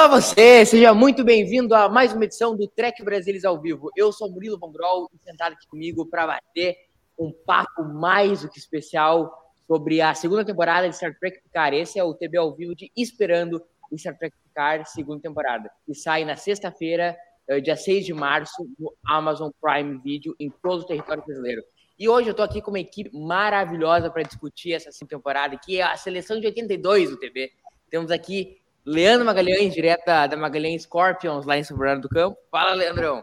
[0.00, 3.90] Olá você, seja muito bem-vindo a mais uma edição do Trek Brasilis ao vivo.
[3.94, 6.74] Eu sou Murilo Von Grol e sentado aqui comigo para bater
[7.18, 9.30] um papo mais do que especial
[9.66, 11.76] sobre a segunda temporada de Star Trek Picard.
[11.76, 15.94] Esse é o TB ao vivo de Esperando o Star Trek Picard, segunda temporada, que
[15.94, 17.14] sai na sexta-feira,
[17.46, 21.62] eh, dia 6 de março, no Amazon Prime Video, em todo o território brasileiro.
[21.98, 25.78] E hoje eu tô aqui com uma equipe maravilhosa para discutir essa segunda temporada, que
[25.78, 27.52] é a seleção de 82 do TB.
[27.90, 32.38] Temos aqui Leandro Magalhães, direto da Magalhães Scorpions, lá em São Bernardo do Campo.
[32.50, 33.22] Fala, Leandrão.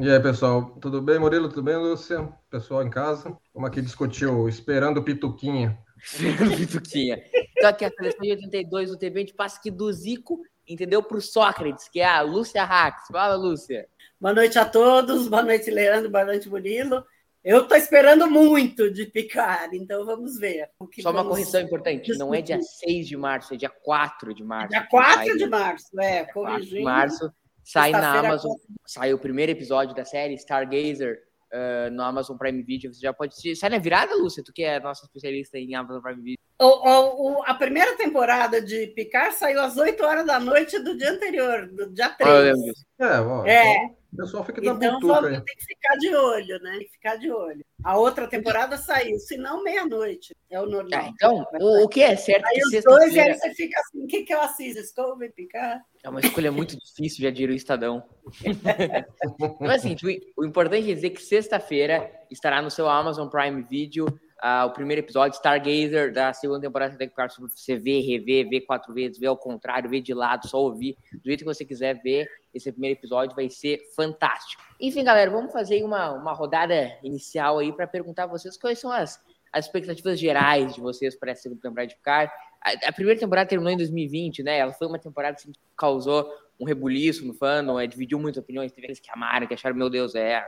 [0.00, 1.18] E aí, pessoal, tudo bem?
[1.18, 2.28] Murilo, tudo bem, Lúcia?
[2.50, 3.34] Pessoal em casa?
[3.54, 5.78] Vamos aqui discutir o Esperando o Pituquinha.
[6.58, 7.22] Pituquinha.
[7.56, 11.02] Então aqui a seleção de 82 do TV, a gente passa aqui do Zico, entendeu?
[11.02, 13.04] Pro Sócrates, que é a Lúcia Rax.
[13.10, 13.88] Fala, Lúcia.
[14.20, 17.02] Boa noite a todos, boa noite, Leandro, boa noite, Murilo.
[17.44, 20.68] Eu estou esperando muito de picar, então vamos ver.
[20.78, 22.92] o que Só uma correção importante, não é dia discutir.
[22.92, 24.68] 6 de março, é dia 4 de março.
[24.70, 26.84] Dia 4 Sai- de março, é, 4 de corrigindo.
[26.84, 27.32] março,
[27.64, 28.52] sai na Amazon,
[28.86, 31.18] sai o primeiro episódio da série Stargazer
[31.50, 33.56] ah, no Amazon Prime Video, você já pode assistir.
[33.56, 34.42] Sai na virada, Lúcia?
[34.44, 36.38] Tu que é nossa especialista em Amazon Prime Video.
[36.60, 40.94] O- o- o- a primeira temporada de Picar saiu às 8 horas da noite do
[40.98, 42.44] dia anterior, do dia Ah, eu 3.
[42.44, 42.84] lembro disso.
[43.00, 46.70] É, ó, É, o pessoal fica na então vamos ter que ficar de olho, né?
[46.72, 47.64] Tem que ficar de olho.
[47.84, 51.00] A outra temporada saiu, se não meia-noite, é o normal.
[51.00, 53.78] Ah, então, o, o que é certo é Aí que os dois, aí você fica
[53.80, 54.80] assim, o que, que eu assisto?
[54.80, 55.82] Discovery, Picar?
[56.02, 58.02] é uma escolha muito difícil, já diria o Estadão.
[59.40, 59.94] Então, assim,
[60.36, 64.06] o, o importante é dizer que sexta-feira estará no seu Amazon Prime Video
[64.40, 68.60] ah, o primeiro episódio, Stargazer, da segunda temporada da Picard, sobre você ver, rever, ver
[68.62, 72.00] quatro vezes, ver ao contrário, ver de lado, só ouvir, do jeito que você quiser
[72.02, 74.62] ver, esse primeiro episódio vai ser fantástico.
[74.80, 78.92] Enfim, galera, vamos fazer uma, uma rodada inicial aí para perguntar a vocês quais são
[78.92, 79.20] as,
[79.52, 82.32] as expectativas gerais de vocês para essa segunda temporada de Picard.
[82.62, 84.58] A, a primeira temporada terminou em 2020, né?
[84.58, 86.28] Ela foi uma temporada assim, que causou
[86.60, 88.72] um rebuliço no fandom, é, dividiu muitas opiniões.
[88.72, 90.44] Teve aqueles que amaram, que acharam, meu Deus, é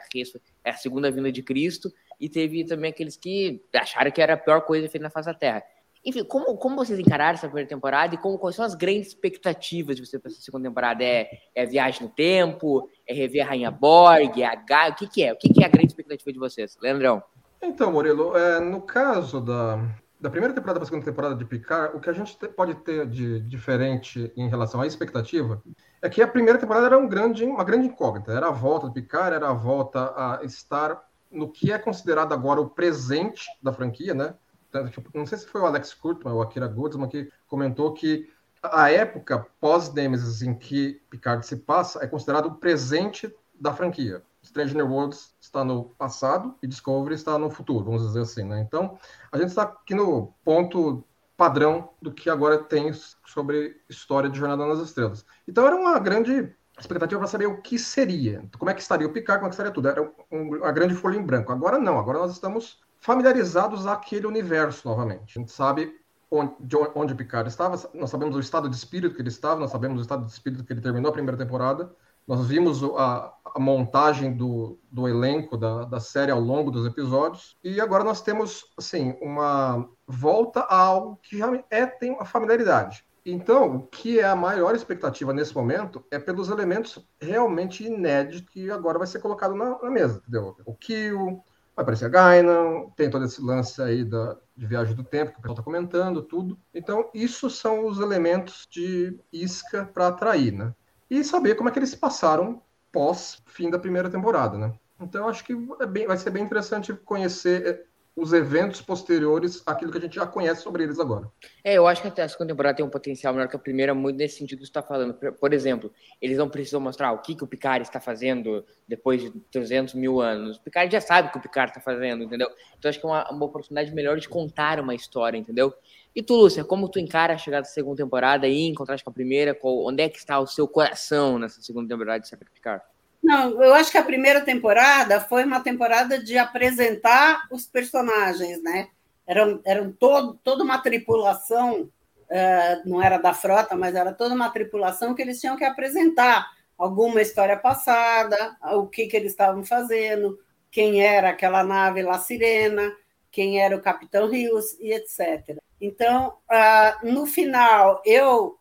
[0.64, 1.92] é a segunda vinda de Cristo.
[2.20, 5.34] E teve também aqueles que acharam que era a pior coisa feita na face da
[5.34, 5.62] Terra.
[6.04, 9.96] Enfim, como, como vocês encararam essa primeira temporada e como, quais são as grandes expectativas
[9.96, 11.04] de você para essa segunda temporada?
[11.04, 12.88] É, é viagem no tempo?
[13.06, 14.40] É rever a Rainha Borg?
[14.40, 14.92] É a Gaia?
[14.92, 15.32] O que, que é?
[15.32, 16.76] O que, que é a grande expectativa de vocês?
[16.80, 17.22] Leandrão?
[17.60, 19.78] Então, Murilo, é, no caso da,
[20.18, 22.74] da primeira temporada para a segunda temporada de Picard, o que a gente te- pode
[22.76, 25.62] ter de diferente em relação à expectativa
[26.00, 28.32] é que a primeira temporada era um grande, uma grande incógnita.
[28.32, 32.60] Era a volta do Picard, era a volta a estar no que é considerado agora
[32.60, 34.34] o presente da franquia, né?
[34.70, 38.30] Que, Não sei se foi o Alex Kurtzman ou o Akira Goldsman que comentou que
[38.62, 44.22] a época pós-Nemesis em que Picard se passa é considerado o presente da franquia.
[44.42, 48.60] Strange New Worlds está no passado e Discovery está no futuro, vamos dizer assim, né?
[48.60, 48.98] Então,
[49.30, 51.04] a gente está aqui no ponto
[51.36, 52.92] padrão do que agora tem
[53.26, 55.24] sobre história de Jornada nas Estrelas.
[55.46, 59.12] Então, era uma grande expectativa para saber o que seria, como é que estaria o
[59.12, 59.88] Picard, como é que estaria tudo.
[59.88, 61.52] Era um- uma grande folha em branco.
[61.52, 65.38] Agora não, agora nós estamos familiarizados àquele universo novamente.
[65.38, 65.92] A gente sabe
[66.30, 69.60] onde, de onde o Picard estava, nós sabemos o estado de espírito que ele estava,
[69.60, 71.92] nós sabemos o estado de espírito que ele terminou a primeira temporada,
[72.26, 77.56] nós vimos a, a montagem do, do elenco da, da série ao longo dos episódios,
[77.64, 83.04] e agora nós temos, assim, uma volta a algo que já é, tem uma familiaridade.
[83.24, 88.70] Então, o que é a maior expectativa nesse momento é pelos elementos realmente inéditos que
[88.70, 90.56] agora vai ser colocado na, na mesa, entendeu?
[90.64, 91.42] O Kill,
[91.76, 92.52] vai aparecer a Gaina,
[92.96, 96.22] tem todo esse lance aí da, de viagem do tempo que o pessoal está comentando,
[96.22, 96.58] tudo.
[96.74, 100.74] Então, isso são os elementos de isca para atrair, né?
[101.10, 102.62] E saber como é que eles passaram
[102.92, 104.72] pós fim da primeira temporada, né?
[105.00, 107.84] Então, acho que é bem- vai ser bem interessante conhecer eh,
[108.20, 111.26] os eventos posteriores àquilo que a gente já conhece sobre eles agora.
[111.64, 113.94] É, eu acho que até a segunda temporada tem um potencial melhor que a primeira,
[113.94, 115.14] muito nesse sentido que você está falando.
[115.14, 115.90] Por- exemplo,
[116.20, 120.20] eles não precisam mostrar o que, que o Picard está fazendo depois de 300 mil
[120.20, 120.58] anos.
[120.58, 122.48] O Picard já sabe o que o Picard está fazendo, entendeu?
[122.78, 125.72] Então acho que é uma, uma oportunidade melhor de contar uma história, entendeu?
[126.14, 129.10] E tu, Lúcia, como tu encara a chegada da segunda temporada aí, em contraste com
[129.10, 129.54] a primeira?
[129.54, 132.82] Qual- onde é que está o seu coração nessa segunda temporada de Star Picard?
[133.22, 138.88] Não, eu acho que a primeira temporada foi uma temporada de apresentar os personagens, né?
[139.26, 141.88] Eram, eram todo, toda uma tripulação,
[142.30, 146.48] eh, não era da frota, mas era toda uma tripulação que eles tinham que apresentar
[146.78, 150.38] alguma história passada, o que, que eles estavam fazendo,
[150.70, 152.90] quem era aquela nave La Sirena,
[153.30, 155.60] quem era o Capitão Rios e etc.
[155.80, 158.58] Então, ah, no final, eu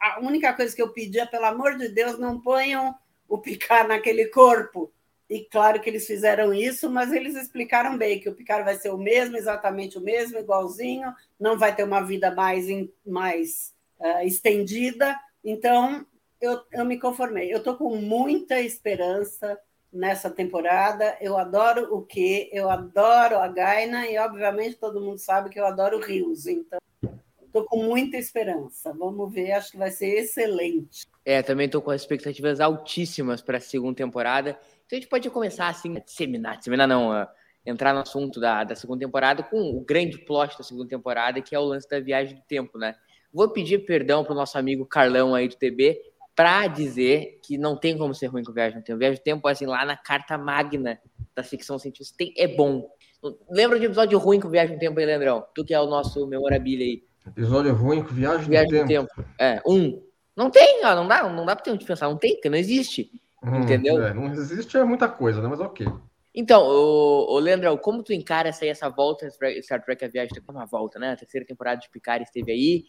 [0.00, 2.94] a- única coisa que eu pedi é, pelo amor de Deus, não ponham
[3.32, 4.92] o Picard naquele corpo.
[5.28, 8.90] E claro que eles fizeram isso, mas eles explicaram bem que o Picard vai ser
[8.90, 12.66] o mesmo, exatamente o mesmo, igualzinho, não vai ter uma vida mais,
[13.06, 15.18] mais ah, estendida.
[15.42, 16.04] Então,
[16.42, 17.50] eu, eu me conformei.
[17.50, 19.58] Eu estou com muita esperança
[19.90, 21.16] nessa temporada.
[21.18, 25.64] Eu adoro o que, eu adoro a Gaina e, obviamente, todo mundo sabe que eu
[25.64, 26.46] adoro o Rios.
[26.46, 26.78] Então,
[27.52, 28.92] estou com muita esperança.
[28.94, 31.06] Vamos ver, acho que vai ser excelente.
[31.24, 34.58] É, também tô com expectativas altíssimas para a segunda temporada.
[34.86, 37.26] Então a gente pode começar assim, disseminar, disseminar não,
[37.64, 41.54] entrar no assunto da, da segunda temporada com o grande plot da segunda temporada, que
[41.54, 42.96] é o lance da viagem do tempo, né?
[43.32, 46.00] Vou pedir perdão pro nosso amigo Carlão aí do TB
[46.34, 48.98] para dizer que não tem como ser ruim com viagem do tempo.
[48.98, 50.98] Viagem do tempo, assim, lá na carta magna
[51.34, 52.90] da ficção científica, tem, é bom.
[53.50, 55.44] Lembra de episódio ruim com viagem do tempo aí, Leandrão?
[55.54, 57.11] Tu que é o nosso memorabilia aí.
[57.26, 59.14] Episódio ruim com viagem, Viagem no tempo.
[59.14, 59.28] tempo.
[59.38, 60.02] É, um.
[60.36, 62.56] Não tem, ó, não dá, não dá pra ter onde pensar, não tem, porque não
[62.58, 63.10] existe.
[63.42, 64.02] Hum, Entendeu?
[64.04, 65.48] é, não existe é muita coisa, né?
[65.48, 65.86] Mas ok.
[66.34, 69.28] Então, ô, ô Leandrão, como tu encara essa, aí, essa volta
[69.60, 70.50] Star Trek A Viagem Tempo?
[70.50, 71.12] Uma volta, né?
[71.12, 72.84] A terceira temporada de Picard esteve aí.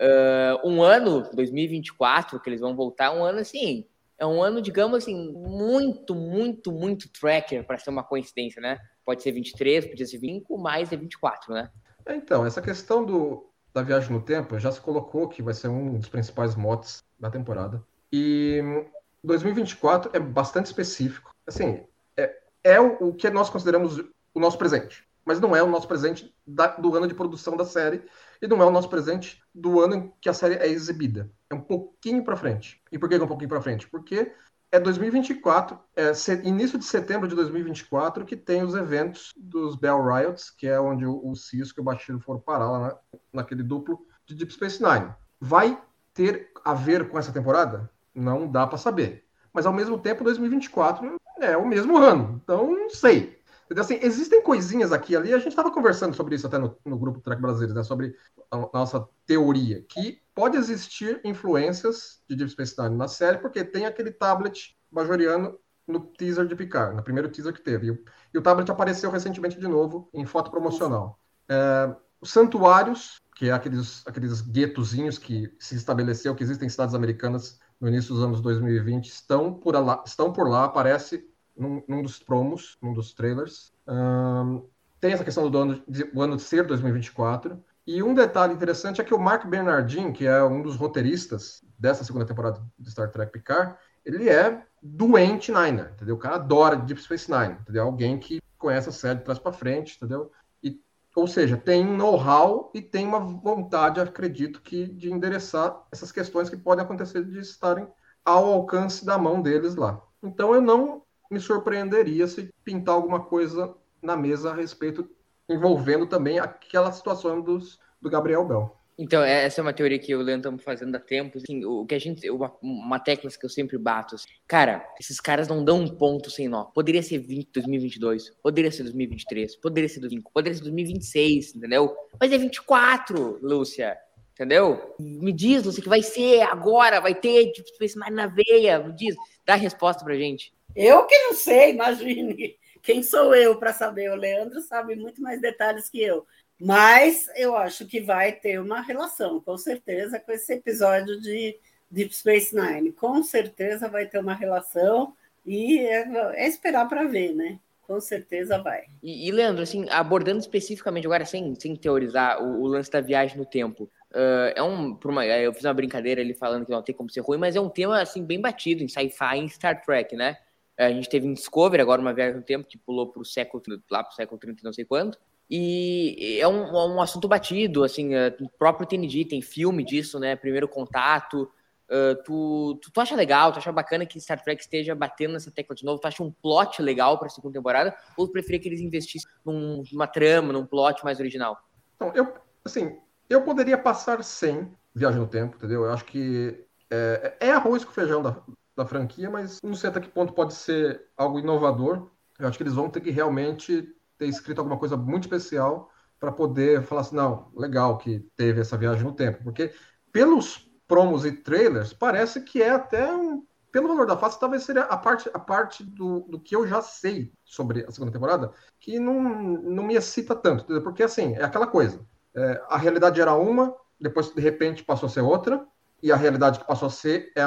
[0.00, 3.86] Ah, um ano, 2024, que eles vão voltar, um ano assim.
[4.18, 8.78] É um ano, digamos assim, muito, muito, muito tracker para ser uma coincidência, né?
[9.04, 11.70] Pode ser 23, pode ser 25, mas é 24, né?
[12.06, 15.68] É, Então, essa questão do, da viagem no tempo já se colocou que vai ser
[15.68, 17.82] um dos principais motes da temporada.
[18.12, 18.84] E hum,
[19.24, 21.34] 2024 é bastante específico.
[21.46, 21.84] Assim,
[22.16, 23.98] é, é o, que nós consideramos
[24.34, 25.06] o nosso presente.
[25.24, 28.02] Mas não é o nosso presente da- do ano de produção da série
[28.40, 31.30] e não é o nosso presente do ano em que a série é exibida.
[31.48, 32.82] É um pouquinho para frente.
[32.90, 33.88] E por que é um pouquinho para frente?
[33.88, 34.32] Porque
[34.72, 36.12] é 2024, é
[36.44, 41.04] início de setembro de 2024, que tem os eventos dos Bell Riots, que é onde
[41.04, 42.96] o, Cisco e o Bashir foram parar lá na-
[43.32, 45.12] naquele duplo de Deep Space Nine.
[45.38, 45.78] Vai
[46.14, 47.90] ter a ver com essa temporada?
[48.14, 49.26] Não dá para saber.
[49.52, 52.40] Mas ao mesmo tempo, 2024 é o mesmo ano.
[52.42, 53.38] Então, não sei.
[53.72, 53.84] Entendeu?
[53.84, 55.32] Assim, existem coisinhas aqui ali.
[55.32, 57.82] A gente estava conversando sobre isso até no, no grupo Track Brasileiro, né?
[57.82, 58.14] sobre
[58.50, 63.86] a nossa teoria, que pode existir influências de Deep Space Nine na série, porque tem
[63.86, 65.58] aquele tablet bajoriano
[65.88, 67.86] no teaser de Picard, no primeiro teaser que teve.
[67.86, 68.04] E o,
[68.34, 71.18] e o tablet apareceu recentemente de novo em foto promocional.
[71.48, 76.94] É, os santuários, que é aqueles, aqueles guetozinhos que se estabeleceu, que existem em cidades
[76.94, 81.26] americanas no início dos anos 2020, estão por lá, estão por lá aparece
[81.56, 83.72] num, num dos promos, num dos trailers.
[83.86, 84.62] Ahn,
[85.00, 87.62] tem essa questão do ano, de, ano de ser 2024.
[87.86, 92.04] E um detalhe interessante é que o Mark Bernardin, que é um dos roteiristas dessa
[92.04, 96.14] segunda temporada de Star Trek Picard, ele é doente Niner, entendeu?
[96.14, 97.84] O cara adora Deep Space Nine, entendeu?
[97.84, 100.30] Alguém que conhece a série de trás para frente, entendeu?
[100.62, 100.80] E,
[101.16, 106.48] ou seja, tem um know-how e tem uma vontade, acredito que, de endereçar essas questões
[106.48, 107.88] que podem acontecer de estarem
[108.24, 110.00] ao alcance da mão deles lá.
[110.22, 111.01] Então eu não
[111.32, 115.08] me surpreenderia se pintar alguma coisa na mesa a respeito
[115.48, 118.76] envolvendo também aquela situação dos, do Gabriel Bell.
[118.98, 121.38] Então, essa é uma teoria que eu e o Leandro estamos fazendo há tempo.
[121.38, 122.28] Assim, o que a gente.
[122.30, 124.14] Uma, uma tecla que eu sempre bato.
[124.14, 126.64] Assim, cara, esses caras não dão um ponto sem nó.
[126.64, 131.96] Poderia ser 20, 2022, poderia ser 2023, poderia ser 2025, poderia ser 2026, entendeu?
[132.20, 133.96] Mas é 24, Lúcia.
[134.34, 134.94] Entendeu?
[134.98, 138.78] Me diz, Lúcia, que vai ser agora, vai ter Space Nine na veia.
[138.78, 140.52] Me diz, dá a resposta pra gente.
[140.74, 142.56] Eu que não sei, imagine.
[142.82, 144.10] Quem sou eu para saber?
[144.10, 146.26] O Leandro sabe muito mais detalhes que eu.
[146.60, 151.58] Mas eu acho que vai ter uma relação, com certeza, com esse episódio de
[151.90, 152.92] Deep Space Nine.
[152.92, 155.14] Com certeza vai ter uma relação
[155.44, 157.58] e é, é esperar para ver, né?
[157.82, 158.84] Com certeza vai.
[159.02, 163.36] E, e, Leandro, assim, abordando especificamente agora, sem, sem teorizar o, o lance da viagem
[163.36, 166.94] no tempo, uh, é um, uma, eu fiz uma brincadeira ali falando que não tem
[166.94, 170.14] como ser ruim, mas é um tema assim bem batido em sci-fi, em Star Trek,
[170.14, 170.38] né?
[170.86, 174.02] A gente teve em Discovery agora uma viagem no tempo que pulou pro século lá
[174.02, 175.18] pro século 30 não sei quanto.
[175.50, 180.34] E é um, um assunto batido, assim, uh, o próprio TNG tem filme disso, né?
[180.34, 181.50] Primeiro contato.
[181.90, 185.50] Uh, tu, tu, tu, acha legal, tu acha bacana que Star Trek esteja batendo nessa
[185.50, 186.00] tecla de novo?
[186.00, 187.94] Tu acha um plot legal para a segunda temporada?
[188.16, 191.58] Ou tu preferia que eles investissem num, numa trama, num plot mais original?
[191.96, 192.32] Então, eu,
[192.64, 192.96] assim,
[193.28, 195.84] eu poderia passar sem Viagem no Tempo, entendeu?
[195.84, 198.42] Eu acho que é, é arroz com feijão da,
[198.76, 202.10] da franquia, mas não sei até que ponto pode ser algo inovador.
[202.38, 206.32] Eu acho que eles vão ter que realmente ter escrito alguma coisa muito especial para
[206.32, 209.72] poder falar assim, não, legal que teve essa viagem no tempo, porque
[210.12, 214.82] pelos promos e trailers parece que é até um, pelo valor da face, talvez seria
[214.82, 219.00] a parte, a parte do, do que eu já sei sobre a segunda temporada, que
[219.00, 223.74] não, não me excita tanto, porque assim, é aquela coisa, é, a realidade era uma,
[224.00, 225.66] depois de repente passou a ser outra,
[226.02, 227.42] e a realidade que passou a ser é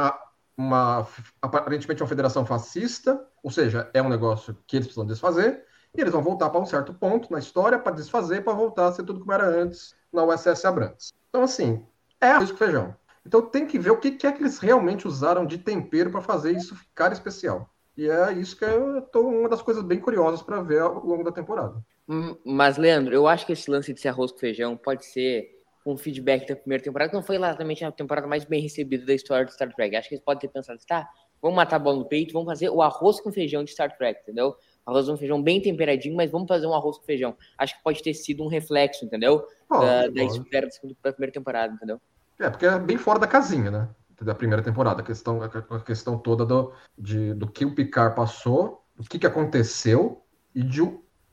[0.58, 1.08] uma,
[1.42, 5.64] aparentemente uma federação fascista, ou seja, é um negócio que eles precisam desfazer,
[5.96, 8.92] e eles vão voltar para um certo ponto na história para desfazer, para voltar a
[8.92, 11.14] ser tudo como era antes na USS Abrantes.
[11.30, 11.86] Então, assim,
[12.20, 12.96] é arroz com feijão.
[13.26, 16.52] Então tem que ver o que, é que eles realmente usaram de tempero para fazer
[16.52, 17.70] isso ficar especial.
[17.98, 21.24] E é isso que eu tô uma das coisas bem curiosas para ver ao longo
[21.24, 21.84] da temporada.
[22.08, 25.55] Hum, mas, Leandro, eu acho que esse lance de ser arroz com feijão pode ser
[25.86, 29.14] um feedback da primeira temporada, que não foi exatamente a temporada mais bem recebida da
[29.14, 29.96] história do Star Trek.
[29.96, 31.08] Acho que eles podem ter pensado, tá,
[31.42, 34.22] vamos matar a bola no peito, vamos fazer o arroz com feijão de Star Trek,
[34.22, 34.56] entendeu?
[34.86, 37.36] arroz com feijão bem temperadinho, mas vamos fazer um arroz com feijão.
[37.58, 39.46] Acho que pode ter sido um reflexo, entendeu?
[39.70, 40.68] da, da espera
[41.04, 42.00] da primeira temporada, entendeu?
[42.40, 43.90] É, porque é bem fora da casinha, né?
[44.22, 45.02] Da primeira temporada.
[45.02, 49.28] A questão, a questão toda do, de, do que o Picard passou, do que, que
[49.28, 50.24] aconteceu
[50.54, 50.82] e de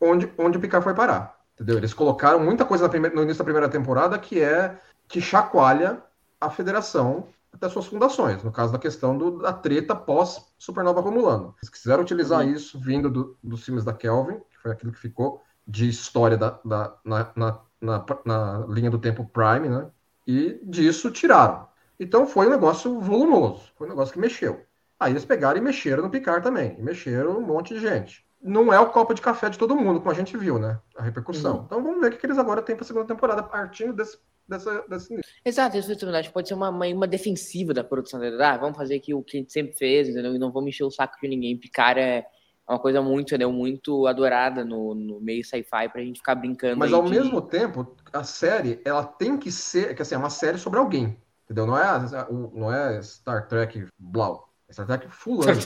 [0.00, 1.41] onde, onde o Picard foi parar.
[1.62, 1.78] Entendeu?
[1.78, 4.76] Eles colocaram muita coisa primeira, no início da primeira temporada que é
[5.06, 6.02] que chacoalha
[6.40, 11.54] a federação até suas fundações, no caso da questão do, da treta pós-Supernova Romulano.
[11.62, 12.50] Eles quiseram utilizar uhum.
[12.50, 16.58] isso vindo do, dos filmes da Kelvin, que foi aquilo que ficou de história da,
[16.64, 19.86] da na, na, na, na, linha do tempo Prime, né?
[20.26, 21.68] E disso tiraram.
[22.00, 24.66] Então foi um negócio volumoso, foi um negócio que mexeu.
[24.98, 28.26] Aí eles pegaram e mexeram no Picard também, e mexeram um monte de gente.
[28.42, 30.80] Não é o copo de café de todo mundo, como a gente viu, né?
[30.96, 31.58] A repercussão.
[31.58, 31.62] Uhum.
[31.64, 34.18] Então vamos ver o que eles agora têm para a segunda temporada, partindo desse
[34.48, 35.20] dessa, desse.
[35.44, 38.42] Exato, isso pode ser uma, uma, uma defensiva da produção dele.
[38.42, 40.34] Ah, vamos fazer aqui o que a gente sempre fez, entendeu?
[40.34, 41.56] E não vamos encher o saco de ninguém.
[41.56, 42.26] Picar é
[42.68, 43.52] uma coisa muito, entendeu?
[43.52, 46.78] muito adorada no, no meio sci-fi pra gente ficar brincando.
[46.78, 47.10] Mas ao de...
[47.10, 51.16] mesmo tempo, a série, ela tem que ser, que assim, é uma série sobre alguém,
[51.44, 51.66] entendeu?
[51.66, 55.60] Não é, não é Star Trek Blau, é Star Trek fulano.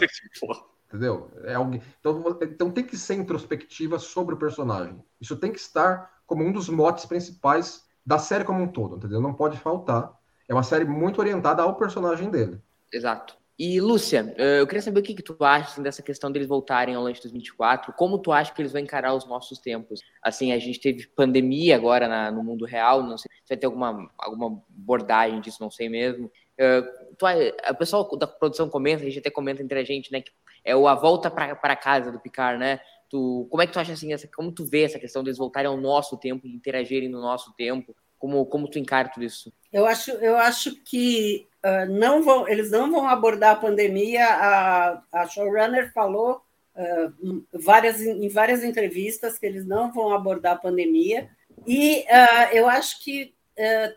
[0.88, 1.30] Entendeu?
[1.44, 1.82] É alguém.
[2.00, 5.02] Então, então tem que ser introspectiva sobre o personagem.
[5.20, 9.20] Isso tem que estar como um dos motes principais da série como um todo, entendeu?
[9.20, 10.12] Não pode faltar.
[10.48, 12.60] É uma série muito orientada ao personagem dele.
[12.92, 13.36] Exato.
[13.58, 16.46] E, Lúcia, eh, eu queria saber o que, que tu acha assim, dessa questão deles
[16.46, 17.94] voltarem ao Lanche 2024.
[17.94, 20.02] Como tu acha que eles vão encarar os nossos tempos?
[20.22, 23.64] Assim, a gente teve pandemia agora na, no mundo real, não sei se vai ter
[23.64, 26.26] alguma, alguma abordagem disso, não sei mesmo.
[26.26, 30.20] Uh, tu, a pessoal da produção comenta, a gente até comenta entre a gente, né,
[30.20, 30.32] que
[30.66, 32.80] é o A Volta para Casa do Picard, né?
[33.08, 35.70] Tu, como é que tu acha assim, essa, como tu vê essa questão deles voltarem
[35.70, 37.94] ao nosso tempo, interagirem no nosso tempo?
[38.18, 39.52] Como, como tu encara tudo isso?
[39.72, 44.26] Eu acho, eu acho que uh, não vão, eles não vão abordar a pandemia.
[44.26, 46.42] A, a showrunner falou
[46.74, 51.30] uh, várias, em várias entrevistas que eles não vão abordar a pandemia.
[51.64, 53.34] E uh, eu acho que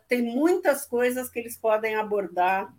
[0.08, 2.74] tem muitas coisas que eles podem abordar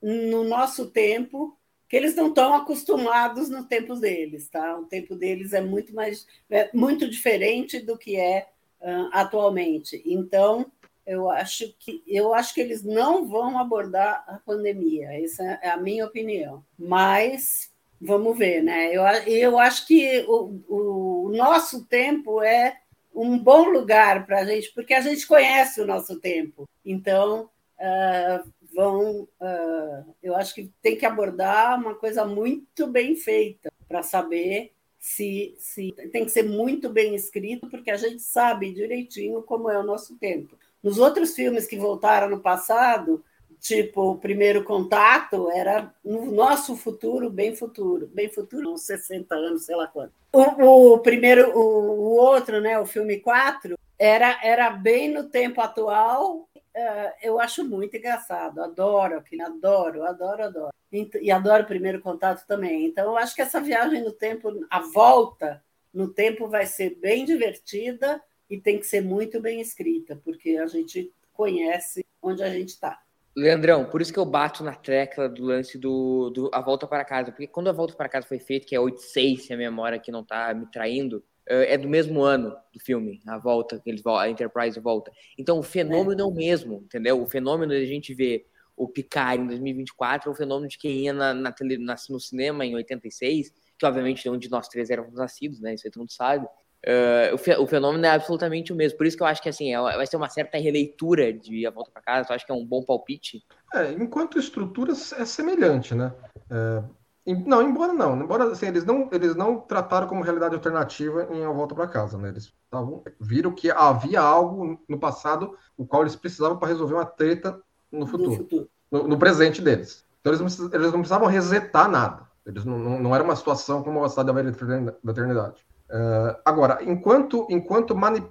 [0.00, 1.58] no nosso tempo
[1.90, 4.78] que eles não estão acostumados no tempo deles, tá?
[4.78, 8.46] O tempo deles é muito mais é muito diferente do que é
[8.80, 10.00] uh, atualmente.
[10.06, 10.70] Então,
[11.04, 15.20] eu acho que eu acho que eles não vão abordar a pandemia.
[15.20, 16.64] Essa é a minha opinião.
[16.78, 18.96] Mas vamos ver, né?
[18.96, 22.78] Eu, eu acho que o, o nosso tempo é
[23.12, 26.68] um bom lugar para a gente, porque a gente conhece o nosso tempo.
[26.84, 29.28] Então, uh, vão.
[29.40, 35.54] Uh, eu acho que tem que abordar uma coisa muito bem feita para saber se,
[35.58, 39.82] se tem que ser muito bem escrito, porque a gente sabe direitinho como é o
[39.82, 40.56] nosso tempo.
[40.82, 43.24] Nos outros filmes que voltaram no passado,
[43.58, 49.64] tipo o primeiro contato, era no nosso futuro, bem futuro, bem futuro, uns 60 anos,
[49.64, 50.12] sei lá quanto.
[50.32, 55.60] O, o primeiro, o, o outro, né, o filme 4, era, era bem no tempo
[55.60, 60.74] atual é, eu acho muito engraçado, adoro aquilo, adoro, adoro, adoro.
[60.92, 62.86] E adoro o primeiro contato também.
[62.86, 65.62] Então, eu acho que essa viagem no tempo, a volta
[65.94, 70.66] no tempo vai ser bem divertida e tem que ser muito bem escrita, porque a
[70.66, 73.00] gente conhece onde a gente está.
[73.36, 77.04] Leandrão, por isso que eu bato na tecla do lance do, do A Volta para
[77.04, 79.96] Casa, porque quando A Volta para Casa foi feita, que é 8-6, se a memória
[79.96, 84.28] aqui não está me traindo, é do mesmo ano do filme, a volta, eles, a
[84.28, 85.10] Enterprise volta.
[85.38, 86.22] Então o fenômeno é.
[86.22, 87.20] é o mesmo, entendeu?
[87.20, 91.04] O fenômeno de a gente ver o Picard em 2024 é o fenômeno de quem
[91.04, 95.14] ia na, na, tele, na, no cinema em 86, que obviamente onde nós três éramos
[95.14, 95.74] nascidos, né?
[95.74, 96.46] Isso aí todo mundo sabe.
[96.86, 98.96] Uh, o, fenômeno é absolutamente o mesmo.
[98.96, 101.70] Por isso que eu acho que assim, é, vai ser uma certa releitura de A
[101.70, 102.30] Volta para Casa.
[102.30, 103.44] Eu acho que é um bom palpite.
[103.74, 106.14] É, enquanto estrutura é semelhante, né?
[106.50, 106.82] É,
[107.26, 108.20] não, embora não.
[108.20, 112.16] Embora assim, eles não eles não trataram como realidade alternativa em A Volta para Casa,
[112.16, 112.28] né?
[112.28, 117.04] Eles tavam, viram que havia algo no passado o qual eles precisavam para resolver uma
[117.04, 117.60] treta
[117.92, 118.70] no futuro, no, futuro.
[118.90, 120.04] no, no presente deles.
[120.20, 122.28] Então eles não, eles não precisavam resetar nada.
[122.44, 125.64] Eles não, não, não era uma situação como a cidade da eternidade.
[125.88, 128.24] Uh, agora, enquanto, enquanto mani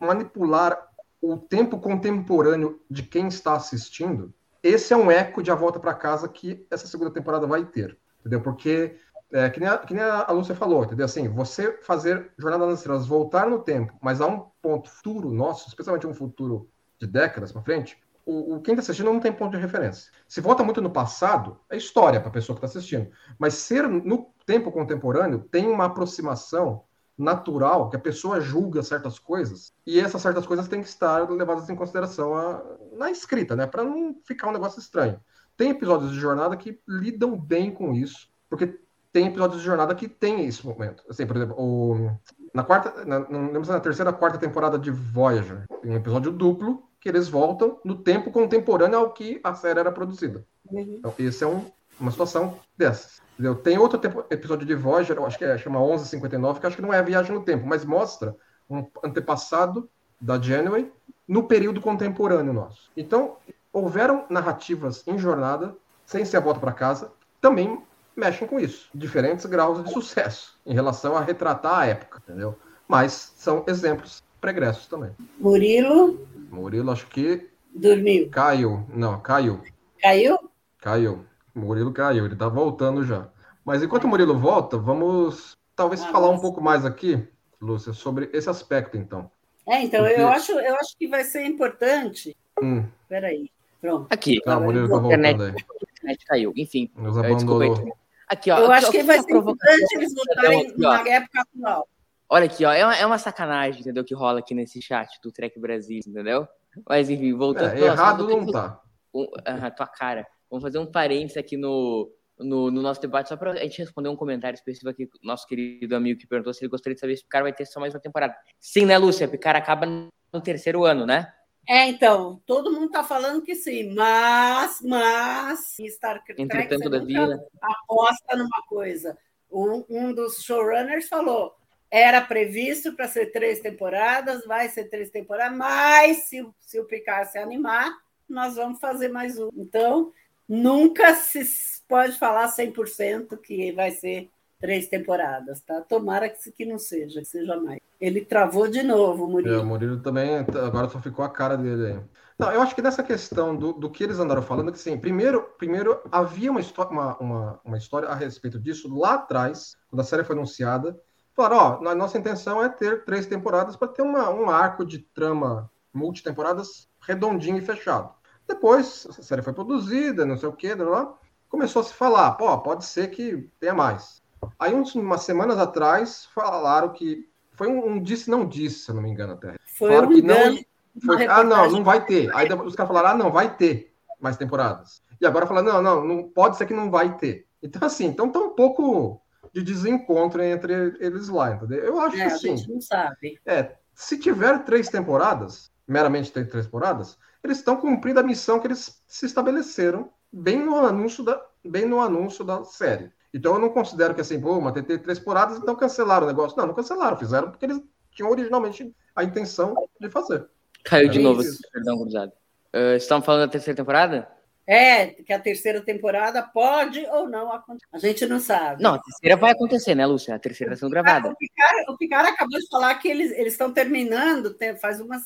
[0.00, 0.88] manipular
[1.20, 5.94] o tempo contemporâneo de quem está assistindo, esse é um eco de A Volta para
[5.94, 8.40] Casa que essa segunda temporada vai ter, entendeu?
[8.40, 8.96] Porque,
[9.32, 11.06] é, que, nem a, que nem a Lúcia falou, entendeu?
[11.06, 15.68] Assim, você fazer Jornada nas Estrelas voltar no tempo, mas a um ponto futuro nosso,
[15.68, 16.68] especialmente um futuro
[16.98, 20.10] de décadas para frente, o, o, quem está assistindo não tem ponto de referência.
[20.26, 23.08] Se volta muito no passado, é história para a pessoa que está assistindo.
[23.38, 26.82] Mas ser no tempo contemporâneo tem uma aproximação
[27.16, 31.70] natural que a pessoa julga certas coisas e essas certas coisas têm que estar levadas
[31.70, 33.66] em consideração a, na escrita, né?
[33.66, 35.20] Para não ficar um negócio estranho.
[35.56, 38.78] Tem episódios de jornada que lidam bem com isso, porque
[39.12, 41.02] tem episódios de jornada que tem esse momento.
[41.08, 42.10] Assim, por exemplo, o,
[42.52, 45.96] na quarta, na, não lembro se é na terceira, quarta temporada de Voyager, tem um
[45.96, 50.44] episódio duplo que eles voltam no tempo contemporâneo ao que a série era produzida.
[50.70, 50.96] Uhum.
[50.98, 51.64] Então, esse é um,
[51.98, 53.22] uma situação dessas.
[53.34, 53.54] Entendeu?
[53.54, 56.92] Tem outro tempo, episódio de Voyager, acho que é, chama 1159, que acho que não
[56.92, 58.34] é viagem no tempo, mas mostra
[58.68, 59.88] um antepassado
[60.20, 60.90] da Janeway
[61.28, 62.90] no período contemporâneo nosso.
[62.96, 63.36] Então,
[63.76, 67.78] houveram narrativas em jornada, sem ser a volta para casa, também
[68.16, 68.88] mexem com isso.
[68.94, 72.56] Diferentes graus de sucesso em relação a retratar a época, entendeu?
[72.88, 75.10] Mas são exemplos pregressos também.
[75.38, 76.26] Murilo?
[76.50, 77.50] Murilo, acho que.
[77.74, 78.30] Dormiu.
[78.30, 78.86] Caiu.
[78.88, 79.60] Não, caiu.
[80.00, 80.38] Caiu?
[80.78, 81.26] Caiu.
[81.54, 83.28] Murilo caiu, ele tá voltando já.
[83.62, 86.38] Mas enquanto o Murilo volta, vamos talvez ah, falar mas...
[86.38, 87.22] um pouco mais aqui,
[87.60, 89.30] Lúcia, sobre esse aspecto, então.
[89.68, 90.18] É, então, Porque...
[90.18, 92.34] eu, acho, eu acho que vai ser importante.
[92.62, 92.86] Hum.
[93.06, 93.50] Peraí.
[93.86, 94.08] Pronto.
[94.10, 94.40] Aqui.
[94.44, 95.24] O Murilo tá voltando.
[95.24, 96.52] A internet caiu.
[96.56, 96.90] Enfim.
[96.96, 97.94] Nos abandonou.
[98.28, 98.58] Aqui, ó.
[98.58, 101.88] Eu acho que vai ser importante eles voltarem na época atual.
[102.28, 105.30] Olha aqui, ó, é uma, é uma sacanagem, entendeu, que rola aqui nesse chat do
[105.30, 106.48] Trek Brasil, entendeu?
[106.88, 107.74] Mas enfim, voltando.
[107.74, 108.80] É, errado não tá.
[109.14, 110.26] Um, uh, tua cara.
[110.50, 114.08] Vamos fazer um parênteses aqui no, no, no, nosso debate, só para a gente responder
[114.08, 117.22] um comentário específico aqui, nosso querido amigo que perguntou se ele gostaria de saber se
[117.22, 118.34] o Picard vai ter só mais uma temporada.
[118.58, 119.28] Sim, né, Lúcia?
[119.28, 121.32] Picard acaba no terceiro ano, né?
[121.68, 127.44] É, então, todo mundo está falando que sim, mas, mas, Star Trek Entretanto vida.
[127.60, 129.18] aposta numa coisa.
[129.50, 131.54] Um, um dos showrunners falou,
[131.90, 137.30] era previsto para ser três temporadas, vai ser três temporadas, mas se, se o Picard
[137.30, 137.92] se animar,
[138.28, 139.50] nós vamos fazer mais um.
[139.56, 140.12] Então,
[140.48, 145.80] nunca se pode falar 100% que vai ser três temporadas, tá?
[145.80, 147.80] Tomara que, que não seja, que seja mais.
[148.00, 149.54] Ele travou de novo, Murilo.
[149.54, 152.00] É, o Murilo também, agora só ficou a cara dele aí.
[152.38, 155.42] Não, eu acho que nessa questão do, do que eles andaram falando, que sim, primeiro,
[155.56, 160.24] primeiro havia uma, uma, uma, uma história a respeito disso lá atrás, quando a série
[160.24, 161.00] foi anunciada.
[161.34, 165.70] Falaram, ó, nossa intenção é ter três temporadas para ter uma, um arco de trama
[165.92, 168.14] multitemporadas redondinho e fechado.
[168.46, 171.14] Depois, a série foi produzida, não sei o que, lá,
[171.48, 174.22] começou a se falar, pô, pode ser que tenha mais.
[174.58, 178.94] Aí, uns, umas semanas atrás, falaram que foi um, um disse não disse, se eu
[178.94, 179.54] não me engano até.
[179.78, 180.58] Foi falaram um que não,
[181.04, 182.34] foi, ah, não, não vai ter.
[182.34, 185.02] Aí os caras falaram, ah, não, vai ter mais temporadas.
[185.20, 187.46] E agora falaram, não, não, não pode ser que não vai ter.
[187.62, 189.20] Então, assim, então tá um pouco
[189.52, 191.78] de desencontro entre eles lá, entendeu?
[191.78, 192.52] Eu acho é, que sim.
[192.52, 193.40] A gente não sabe.
[193.46, 199.02] É, se tiver três temporadas, meramente três temporadas, eles estão cumprindo a missão que eles
[199.06, 203.10] se estabeleceram bem no anúncio da, bem no anúncio da série.
[203.36, 206.56] Então eu não considero que assim, pô, mas tem três temporadas, então cancelaram o negócio.
[206.56, 210.46] Não, não cancelaram, fizeram porque eles tinham originalmente a intenção de fazer.
[210.82, 211.60] Caiu de é novo, isso.
[211.70, 212.32] perdão, cruzado.
[212.74, 214.26] Uh, estamos falando da terceira temporada?
[214.66, 217.86] É, que a terceira temporada pode ou não acontecer.
[217.92, 218.82] A gente não sabe.
[218.82, 220.34] Não, a terceira vai acontecer, né, Lúcia?
[220.34, 221.28] A terceira está sendo gravada.
[221.28, 225.18] O Picard, o Picard acabou de falar que eles, eles estão terminando, tem, faz uma,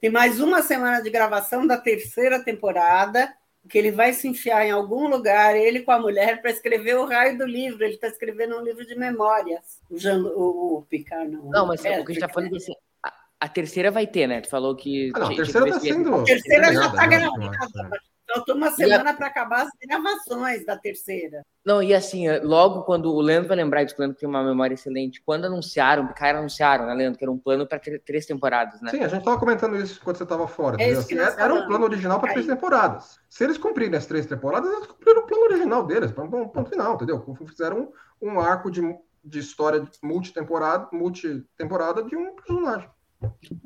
[0.00, 3.32] tem mais uma semana de gravação da terceira temporada,
[3.68, 7.06] que ele vai se enfiar em algum lugar, ele com a mulher, para escrever o
[7.06, 7.84] raio do livro.
[7.84, 9.80] Ele está escrevendo um livro de memórias.
[9.90, 11.50] O, Jean, o, o Picard não.
[11.50, 14.06] Não, mas é, o que a gente está falando é assim, a, a, terceira vai
[14.06, 14.40] ter, né?
[14.40, 15.10] Tu falou que.
[15.14, 16.14] Ah, não, a terceira está sendo.
[16.14, 18.00] A terceira já está gravada
[18.32, 21.42] faltou uma semana para acabar as gravações da terceira.
[21.64, 24.74] Não, e assim, logo quando o Leandro vai lembrar disso, o Leandro tem uma memória
[24.74, 28.80] excelente, quando anunciaram, o cara anunciaram, né, Leandro, que era um plano para três temporadas,
[28.80, 28.90] né?
[28.90, 30.76] Sim, a gente estava comentando isso quando você estava fora.
[30.76, 31.00] É entendeu?
[31.00, 31.66] isso que Assim, nós era um falamos.
[31.68, 33.18] plano original para três temporadas.
[33.28, 36.70] Se eles cumprirem as três temporadas, eles cumpriram o plano original deles, para um ponto
[36.70, 37.36] final, entendeu?
[37.46, 38.80] Fizeram um, um arco de,
[39.24, 42.88] de história multitemporada, multitemporada de um personagem.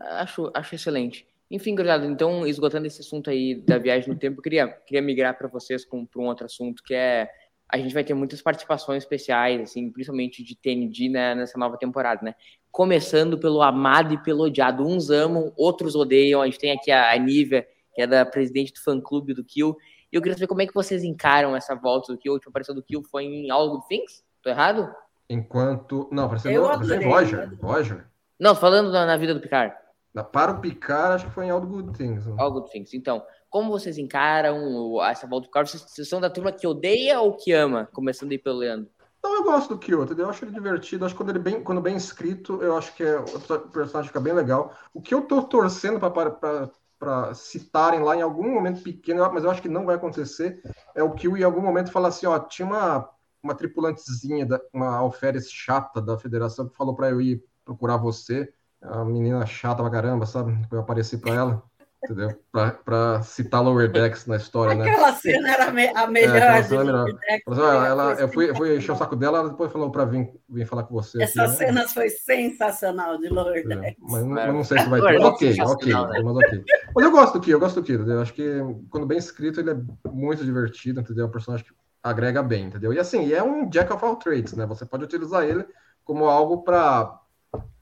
[0.00, 1.26] Acho, acho excelente.
[1.52, 5.36] Enfim, gurizada, então, esgotando esse assunto aí da viagem no tempo, eu queria, queria migrar
[5.36, 7.28] para vocês para um outro assunto, que é
[7.68, 12.22] a gente vai ter muitas participações especiais, assim, principalmente de TND né, nessa nova temporada,
[12.22, 12.34] né?
[12.70, 14.86] Começando pelo amado e pelo odiado.
[14.86, 16.40] Uns amam, outros odeiam.
[16.40, 19.76] A gente tem aqui a, a Nívia, que é da presidente do fã-clube do Kill.
[20.10, 22.32] E eu queria saber como é que vocês encaram essa volta do Kill.
[22.32, 24.22] A última aparição do Kill foi em All Good Things?
[24.42, 24.90] Tô errado?
[25.28, 26.08] Enquanto.
[26.12, 27.58] Não, pareceu Eu Roger.
[27.58, 28.06] Roger.
[28.38, 29.74] Não, falando na, na vida do Picard.
[30.14, 32.26] Na- Para o Picard, acho que foi em All Good Things.
[32.26, 32.34] né?
[32.38, 32.92] All Good Things.
[32.94, 35.70] Então, como vocês encaram essa volta do Picard?
[35.70, 37.88] Vocês, vocês são da turma que odeia ou que ama?
[37.92, 38.90] Começando aí pelo Leandro.
[39.22, 40.24] Não, eu gosto do Kyo, entendeu?
[40.24, 41.04] Eu acho ele divertido.
[41.04, 44.18] Acho que quando ele bem, quando bem escrito, eu acho que é, o personagem fica
[44.20, 44.74] bem legal.
[44.92, 49.62] O que eu tô torcendo para citarem lá em algum momento pequeno, mas eu acho
[49.62, 50.60] que não vai acontecer,
[50.94, 53.08] é o Kyo em algum momento falar assim, ó, tinha uma,
[53.40, 58.52] uma tripulantezinha, da, uma alferes chata da federação que falou para eu ir procurar você.
[58.82, 60.58] A menina chata pra caramba, sabe?
[60.70, 61.62] Eu apareci para ela,
[62.02, 62.36] entendeu?
[62.50, 64.90] Pra, pra citar Lower Decks na história, né?
[64.90, 66.36] Aquela cena era me- a melhor.
[66.36, 68.96] aquela de cena era Lower Decks, Mas, olha, a ela, eu fui, fui encher o
[68.96, 71.22] saco dela, ela depois falou para vir, vir falar com você.
[71.22, 71.56] Essa aqui, né?
[71.56, 73.96] cena foi sensacional de Lower É, Decks.
[74.00, 75.06] mas não, eu não sei se vai ter.
[75.16, 76.22] Agora, Ok, ok, sensacional, né?
[76.24, 76.64] mas ok.
[76.94, 78.14] Mas eu gosto do Ki, eu gosto do Ki, entendeu?
[78.16, 78.50] Eu acho que
[78.90, 79.76] quando bem escrito ele é
[80.10, 81.26] muito divertido, entendeu?
[81.26, 82.92] É um personagem que agrega bem, entendeu?
[82.92, 84.66] E assim, e é um Jack of all trades, né?
[84.66, 85.64] Você pode utilizar ele
[86.04, 87.16] como algo para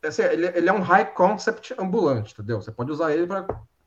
[0.04, 2.60] assim, ele, ele é um high concept ambulante, entendeu?
[2.60, 3.46] Você pode usar ele para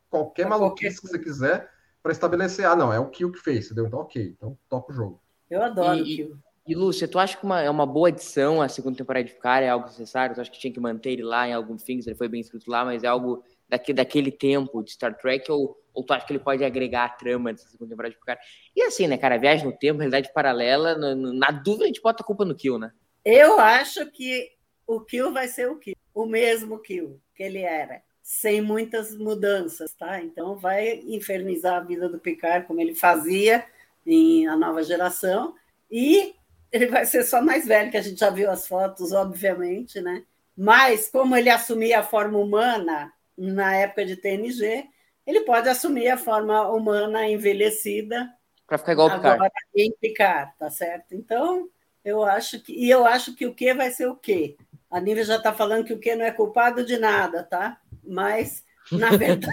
[0.09, 1.69] qualquer maluquice que você quiser
[2.01, 3.87] para estabelecer, ah, não, é o Kill que fez, entendeu?
[3.87, 5.21] Então, ok, então toca o jogo.
[5.49, 6.37] Eu adoro E- o Kill.
[6.65, 9.65] E Lúcia, tu acha que uma, é uma boa adição a segunda temporada de Picard?
[9.65, 10.33] É algo necessário?
[10.33, 12.07] Tu acha que tinha que manter ele lá em algum Things?
[12.07, 15.51] Ele foi bem escrito lá, mas é algo daque, daquele tempo de Star Trek?
[15.51, 18.41] Ou, ou tu acha que ele pode agregar a trama dessa segunda temporada de Picard?
[18.73, 19.37] E assim, né, cara?
[19.37, 20.95] Viagem no tempo, realidade paralela.
[20.95, 22.91] no- no- na dúvida, a gente bota a culpa no Kill, né?
[23.25, 24.49] Eu acho que
[24.95, 29.93] o Kill vai ser o Kill, o mesmo Kill que ele era, sem muitas mudanças,
[29.93, 30.21] tá?
[30.21, 33.65] Então vai infernizar a vida do Picard como ele fazia
[34.05, 35.55] em A Nova Geração
[35.89, 36.35] e
[36.71, 40.23] ele vai ser só mais velho, que a gente já viu as fotos, obviamente, né?
[40.55, 44.85] Mas como ele assumia a forma humana na época de TNG,
[45.25, 48.29] ele pode assumir a forma humana envelhecida
[48.67, 49.35] Pra ficar igual o Picard.
[49.35, 51.13] agora em Picard, tá certo?
[51.13, 51.69] Então,
[52.03, 52.73] eu acho que.
[52.73, 54.55] E eu acho que o que vai ser o quê?
[54.93, 57.77] A Nívia já está falando que o que não é culpado de nada, tá?
[58.05, 59.51] Mas, na verdade,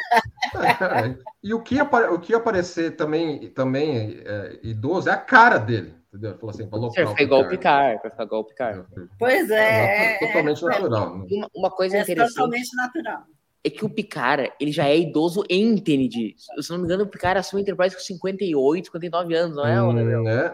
[1.42, 5.94] e o que, apare- o que aparecer também, também é, idoso é a cara dele,
[6.08, 6.30] entendeu?
[6.32, 8.00] Ele falou assim, falou Pra ficar igual o Picard.
[8.02, 8.84] Pra ficar igual o Picard.
[9.18, 10.16] pois é.
[10.16, 11.18] é, Totalmente é, natural.
[11.18, 11.26] né?
[11.30, 13.22] Uma, uma coisa é interessante totalmente natural.
[13.64, 16.34] é que o Picard, ele já é idoso em TND.
[16.36, 19.82] Se eu não me engano, o Picard assume Enterprise com 58, 59 anos, não é?
[19.82, 20.02] Hum, né?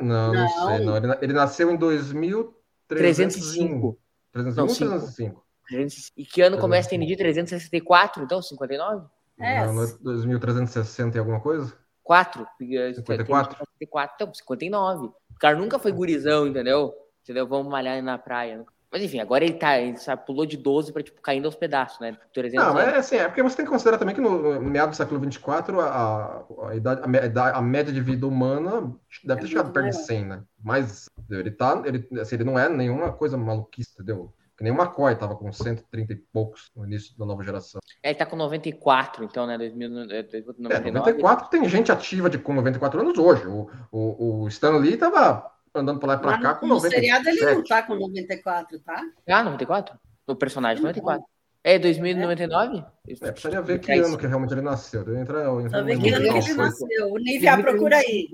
[0.00, 0.48] Não, não, Não.
[0.76, 0.84] sei.
[0.84, 0.96] Não.
[0.96, 3.98] Ele, ele nasceu em 2305.
[4.42, 4.54] 305.
[4.74, 5.10] 305 Não, ou cinco.
[5.10, 5.46] 305?
[5.68, 7.16] 300 E que ano começa TND?
[7.16, 8.40] 364, então?
[8.40, 9.06] 59?
[9.38, 11.72] É, Não, não é 2360 e alguma coisa?
[12.02, 12.46] 4?
[12.58, 13.58] 54?
[13.58, 15.06] 54, então, 59.
[15.06, 16.94] O cara nunca foi gurizão, entendeu?
[17.22, 17.46] Entendeu?
[17.46, 18.64] Vamos malhar na praia.
[18.90, 21.98] Mas enfim, agora ele tá, ele sabe, pulou de 12 pra, tipo, caindo aos pedaços,
[21.98, 22.16] né?
[22.32, 24.90] 300 Não, é assim, é porque você tem que considerar também que no, no meado
[24.90, 27.02] do século 24 a, a, a idade,
[27.36, 28.94] a, a média de vida humana
[29.24, 30.06] deve ter É chegado perto de maior.
[30.06, 30.42] 100, né?
[30.62, 31.40] Mas entendeu?
[31.40, 34.32] ele tá, ele, assim, ele não é nenhuma coisa maluquice, entendeu?
[34.56, 37.78] Que nem o McCoy tava com 130 e poucos no início da nova geração.
[38.02, 39.58] É, ele tá com 94, então, né?
[39.58, 40.90] 2000, é, É, 99.
[40.92, 43.46] 94 tem gente ativa de com 94 anos hoje.
[43.46, 46.74] O, o, o Stan Lee tava andando pra lá e pra Mas cá com no
[46.76, 47.00] 97.
[47.00, 49.02] seriado ele não tá com 94, tá?
[49.28, 49.98] Ah, 94?
[50.26, 51.22] O personagem 94.
[51.62, 52.84] É 2099?
[53.08, 55.04] É, precisaria ver que É ano que realmente ele nasceu.
[55.04, 57.12] Deve entrar, entrar no que ano que ele nasceu.
[57.12, 58.28] O Nívia, procura aí.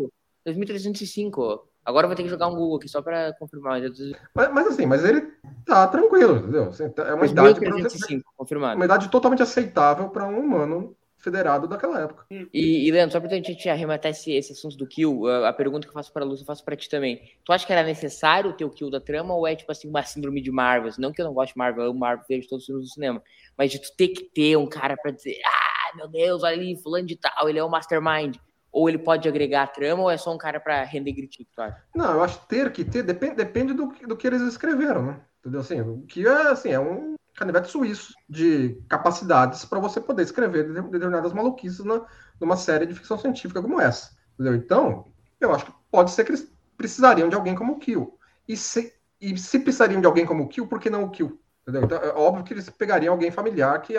[0.44, 1.66] 2305.
[1.84, 3.80] Agora eu vou ter que jogar um Google aqui só pra confirmar.
[4.34, 5.22] mas Mas, assim, mas ele
[5.66, 6.70] tá tranquilo, entendeu?
[6.94, 8.76] Tá- É uma idade, pra- 2305, confirmado.
[8.76, 12.26] uma idade totalmente aceitável para um humano federado daquela época.
[12.52, 15.86] E, e Leandro, só pra gente arrematar esse, esse assunto do kill, a, a pergunta
[15.86, 17.20] que eu faço pra Lúcia, eu faço pra ti também.
[17.44, 20.02] Tu acha que era necessário ter o kill da trama ou é tipo assim, uma
[20.02, 20.90] síndrome de Marvel?
[20.98, 22.92] Não que eu não gosto de Marvel, eu amo Marvel, vejo todos os filmes do
[22.92, 23.22] cinema.
[23.56, 26.76] Mas de tu ter que ter um cara pra dizer, ah, meu Deus, olha ali,
[26.82, 28.36] fulano de tal, ele é o mastermind.
[28.72, 31.60] Ou ele pode agregar a trama ou é só um cara pra render gritinho, tu
[31.60, 31.76] acha?
[31.94, 35.20] Não, eu acho ter que ter depende, depende do, do que eles escreveram, né?
[35.40, 35.60] Entendeu?
[35.60, 40.72] Assim, o que é assim, é um canivete suíço de capacidades para você poder escrever
[40.72, 42.04] de- determinadas maluquices na,
[42.40, 44.10] numa série de ficção científica como essa.
[44.34, 44.54] Entendeu?
[44.54, 48.18] Então, eu acho que pode ser que eles precisariam de alguém como o Kill.
[48.48, 51.38] E se, e se precisariam de alguém como o Kill, por que não o Kill?
[51.62, 51.84] Entendeu?
[51.84, 53.94] Então, é óbvio que eles pegariam alguém familiar que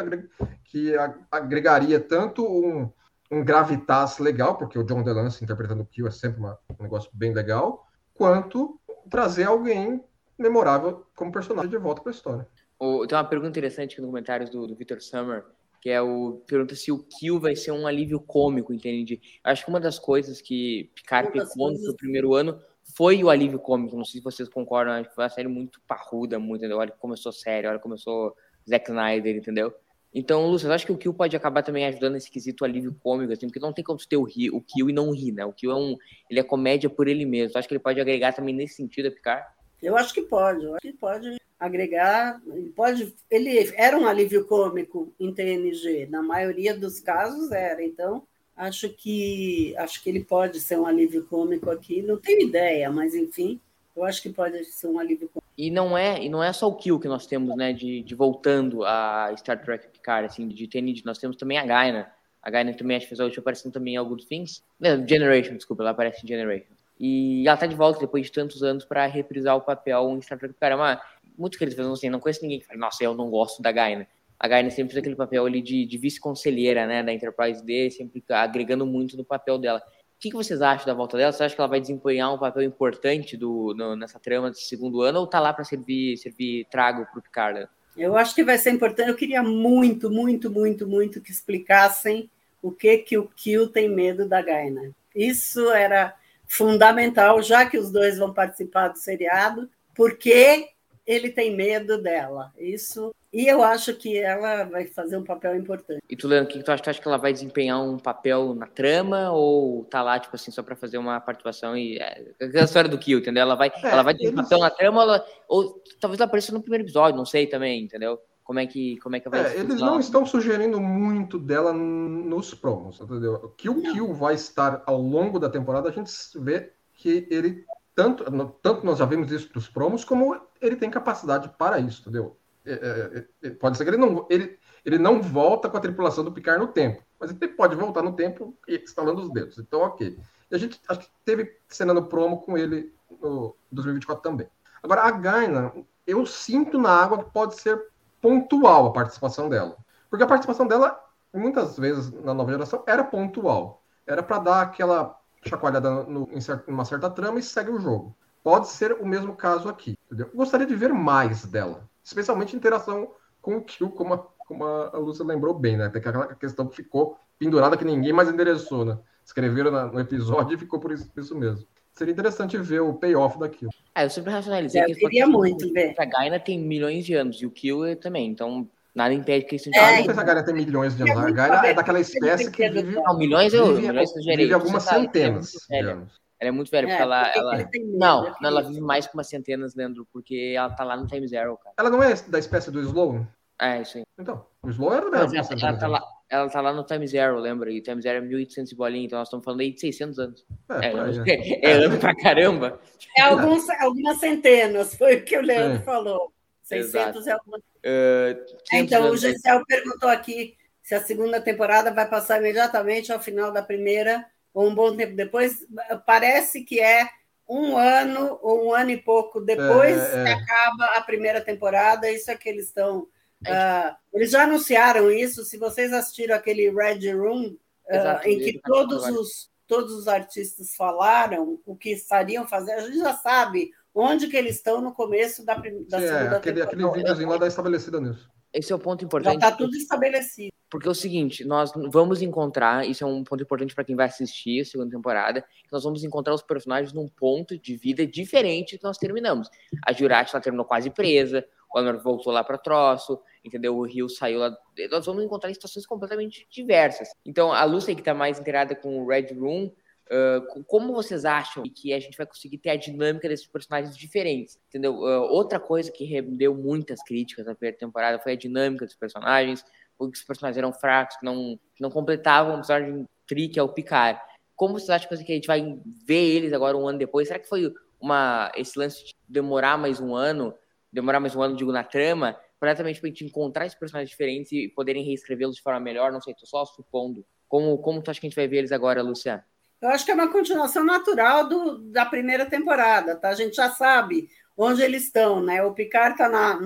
[1.32, 2.92] agregaria tanto um,
[3.34, 7.10] um gravitas legal, porque o John DeLance interpretando o Kill é sempre uma, um negócio
[7.14, 10.04] bem legal, quanto trazer alguém
[10.38, 12.48] memorável como personagem de volta para a história.
[12.80, 15.46] O, tem uma pergunta interessante aqui nos comentários do, do Victor Summer,
[15.82, 19.22] que é o pergunta se o Kill vai ser um alívio cômico, entende?
[19.44, 22.60] Acho que uma das coisas que Picard pecou no primeiro ano
[22.96, 23.96] foi o alívio cômico.
[23.96, 26.78] Não sei se vocês concordam, acho que foi uma série muito parruda, muito, entendeu?
[26.78, 28.36] Olha que começou sério, olha que começou
[28.70, 29.74] Zack Snyder, entendeu?
[30.14, 33.48] Então, Lúcio, acho que o Kill pode acabar também ajudando nesse quesito alívio cômico, assim,
[33.48, 35.44] porque não tem como ter o, Kill e não rir, né?
[35.44, 35.98] O Kill é um,
[36.30, 37.58] ele é comédia por ele mesmo.
[37.58, 39.46] Acho que ele pode agregar também nesse sentido a Picard.
[39.82, 42.42] Eu acho que pode, eu acho que pode agregar,
[42.76, 48.90] pode, ele era um alívio cômico em TNG, na maioria dos casos era, então acho
[48.90, 53.60] que acho que ele pode ser um alívio cômico aqui, não tenho ideia, mas enfim,
[53.96, 55.30] eu acho que pode ser um alívio.
[55.58, 58.16] E não é, e não é só o Kill que nós temos, né, de, de
[58.16, 62.12] voltando a Star Trek Picard, assim, de TNG, nós temos também a Gaina.
[62.42, 64.64] A Gaina também acho que fez a última aparição também em alguns fins.
[65.08, 66.74] Generation, desculpa, ela aparece em Generation.
[67.00, 70.40] E ela tá de volta depois de tantos anos para reprisar o papel em Star
[70.40, 70.74] Trek Picard.
[70.74, 71.02] É uma,
[71.38, 73.72] muito que eles fazem assim, não conheço ninguém que fala, nossa, eu não gosto da
[73.72, 74.08] Gaina.
[74.40, 78.22] A Gaina sempre fez aquele papel ali de, de vice-conselheira, né, da Enterprise D, sempre
[78.30, 79.82] agregando muito no papel dela
[80.24, 81.34] que, que vocês acham da volta dela?
[81.34, 85.02] Você acha que ela vai desempenhar um papel importante do, no, nessa trama desse segundo
[85.02, 87.68] ano ou tá lá para servir, servir trago para o Picard?
[87.98, 89.10] Eu acho que vai ser importante.
[89.10, 92.30] Eu queria muito, muito, muito, muito que explicassem
[92.62, 94.92] o que que o Kill tem medo da Gaina.
[95.14, 96.16] Isso era
[96.48, 100.70] fundamental, já que os dois vão participar do seriado, porque
[101.06, 102.54] ele tem medo dela.
[102.58, 106.00] Isso e eu acho que ela vai fazer um papel importante.
[106.08, 106.84] E tu, Leandro, o que tu acha?
[106.84, 110.52] Tu acha que ela vai desempenhar um papel na trama ou tá lá, tipo assim,
[110.52, 111.98] só para fazer uma participação e.
[111.98, 113.42] É, a história do Kill, entendeu?
[113.42, 116.54] Ela vai, é, ela vai ter um papel na trama, ela, ou talvez ela apareça
[116.54, 118.20] no primeiro episódio, não sei também, entendeu?
[118.44, 122.54] Como é que, como é que vai é, Eles não estão sugerindo muito dela nos
[122.54, 123.52] promos, entendeu?
[123.58, 127.66] Que o Kill vai estar ao longo da temporada, a gente vê que ele
[127.96, 128.24] tanto,
[128.62, 132.38] tanto nós já vimos isso dos promos, como ele tem capacidade para isso, entendeu?
[132.66, 136.24] É, é, é, pode ser que ele não, ele, ele não volta com a tripulação
[136.24, 139.58] do Picard no tempo, mas ele pode voltar no tempo instalando os dedos.
[139.58, 140.18] Então, ok.
[140.50, 144.48] E a gente acho que teve cena no promo com ele no 2024 também.
[144.82, 145.74] Agora, a Gaina,
[146.08, 147.90] eu sinto na água que pode ser
[148.22, 149.78] pontual a participação dela.
[150.10, 151.02] Porque a participação dela,
[151.34, 153.84] muitas vezes na nova geração, era pontual.
[154.06, 158.16] Era para dar aquela chacoalhada no, em uma certa trama e segue o jogo.
[158.42, 159.98] Pode ser o mesmo caso aqui.
[160.06, 160.30] Entendeu?
[160.34, 163.12] Gostaria de ver mais dela especialmente interação
[163.42, 165.90] com o Kill, como a, como a Lúcia lembrou bem, né?
[165.90, 168.98] Tem aquela questão que ficou pendurada que ninguém mais endereçou, né?
[169.26, 171.66] Escreveram na, no episódio e ficou por isso, por isso mesmo.
[171.92, 173.72] Seria interessante ver o payoff daquilo.
[173.94, 175.94] Ah, eu sempre racionalizei eu que queria muito ver.
[175.98, 179.70] A Gaina tem milhões de anos e o Kill também, então nada impede que isso
[179.74, 181.18] é, não sei se a Gaina tem milhões de anos.
[181.18, 182.96] A Gaina é daquela espécie que vive.
[182.96, 186.23] Não, milhões eu vive, milhões eu vive algumas centenas de anos.
[186.44, 187.24] Ela é muito velha, porque é, ela.
[187.24, 187.88] Porque ela...
[187.98, 191.26] Não, não, ela vive mais que umas centenas, Leandro, porque ela tá lá no Time
[191.26, 191.74] Zero, cara.
[191.78, 193.26] Ela não é da espécie do Slow?
[193.62, 194.04] É, isso aí.
[194.20, 195.32] Então, o Slow era dela.
[195.34, 197.72] Ela, ela, tá lá, ela tá lá no Time Zero, lembra?
[197.72, 200.20] E o Time Zero é 1800 e bolinha, então nós estamos falando aí de 600
[200.20, 200.46] anos.
[200.70, 201.60] É, é, é.
[201.64, 202.78] é ano pra caramba.
[203.18, 206.34] É alguns, algumas centenas, foi o que o Leandro falou.
[206.64, 207.30] 600 Exato.
[207.30, 207.62] é algumas.
[207.62, 213.52] Uh, então, o Gessel perguntou aqui se a segunda temporada vai passar imediatamente ao final
[213.52, 215.66] da primeira um bom tempo depois,
[216.06, 217.10] parece que é
[217.48, 220.24] um ano ou um ano e pouco depois é, é.
[220.24, 222.10] que acaba a primeira temporada.
[222.10, 223.08] Isso é que eles estão.
[223.46, 225.44] Uh, eles já anunciaram isso.
[225.44, 231.60] Se vocês assistiram aquele Red Room, uh, em que todos os, todos os artistas falaram
[231.66, 235.56] o que estariam fazendo, a gente já sabe onde que eles estão no começo da,
[235.56, 236.88] da Sim, segunda é, aquele, temporada.
[236.88, 238.32] Aquele videozinho lá da estabelecida nisso.
[238.54, 239.34] Esse é o ponto importante.
[239.42, 240.53] Já está tudo estabelecido.
[240.74, 244.08] Porque é o seguinte, nós vamos encontrar, isso é um ponto importante para quem vai
[244.08, 248.84] assistir a segunda temporada, nós vamos encontrar os personagens num ponto de vida diferente que
[248.84, 249.52] nós terminamos.
[249.86, 253.78] A Jurati ela terminou quase presa, o Honor voltou lá para troço, entendeu?
[253.78, 254.58] O Rio saiu lá.
[254.90, 257.10] Nós vamos encontrar situações completamente diversas.
[257.24, 261.62] Então, a Lucy que está mais inteirada com o Red Room, uh, como vocês acham
[261.64, 264.96] que a gente vai conseguir ter a dinâmica desses personagens diferentes, entendeu?
[264.96, 269.64] Uh, outra coisa que rendeu muitas críticas na primeira temporada foi a dinâmica dos personagens,
[270.12, 273.70] que os personagens eram fracos, que não, não completavam o personagem tri, que é o
[273.70, 274.20] Picard.
[274.56, 277.28] Como vocês acham que a gente vai ver eles agora um ano depois?
[277.28, 280.54] Será que foi uma, esse lance de demorar mais um ano,
[280.92, 284.52] demorar mais um ano, digo, na trama, completamente para a gente encontrar esses personagens diferentes
[284.52, 286.12] e poderem reescrevê-los de forma melhor?
[286.12, 287.26] Não sei, tô só supondo.
[287.48, 289.44] Como, como tu acha que a gente vai ver eles agora, Luciano?
[289.82, 293.30] Eu acho que é uma continuação natural do, da primeira temporada, tá?
[293.30, 295.62] A gente já sabe onde eles estão, né?
[295.64, 296.58] O Picard está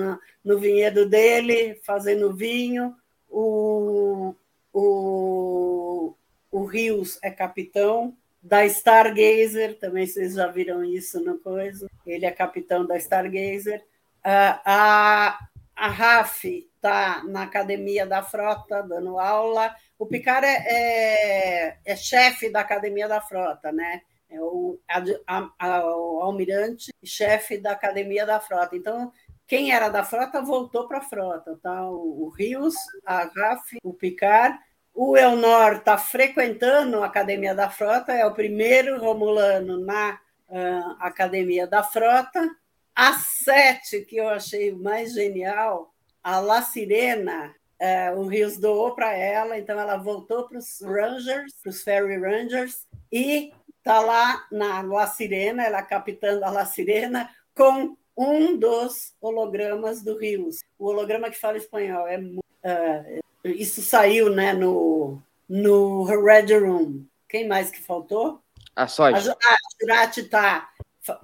[0.44, 2.96] no vinhedo dele, fazendo vinho,
[3.30, 4.36] o,
[4.74, 6.14] o,
[6.52, 11.90] o Rios é capitão da Stargazer, também vocês já viram isso no coisa.
[12.06, 13.84] Ele é capitão da Stargazer.
[14.24, 15.40] A, a,
[15.76, 19.76] a Raf está na academia da frota, dando aula.
[20.00, 24.02] O Picard é, é, é chefe da academia da frota, né?
[24.30, 24.80] É o,
[25.26, 28.76] a, a, o almirante chefe da academia da frota.
[28.76, 29.12] Então,
[29.48, 31.90] quem era da frota voltou para a frota, tá?
[31.90, 34.60] O, Rios, a Raf, o Picard
[34.98, 41.68] o Elnor está frequentando a Academia da Frota, é o primeiro Romulano na uh, Academia
[41.68, 42.50] da Frota.
[42.96, 49.14] A sete, que eu achei mais genial, a La Sirena, uh, o Rios doou para
[49.16, 54.82] ela, então ela voltou para os Rangers, para os Ferry Rangers, e está lá na
[54.82, 60.62] La Sirena, ela é capitã da La Sirena, com um dos hologramas do Rios.
[60.80, 67.06] O holograma que fala espanhol é uh, isso saiu né, no, no Red Room.
[67.30, 68.42] Quem mais que faltou?
[68.76, 69.32] A Soja.
[69.32, 70.70] A Jurati está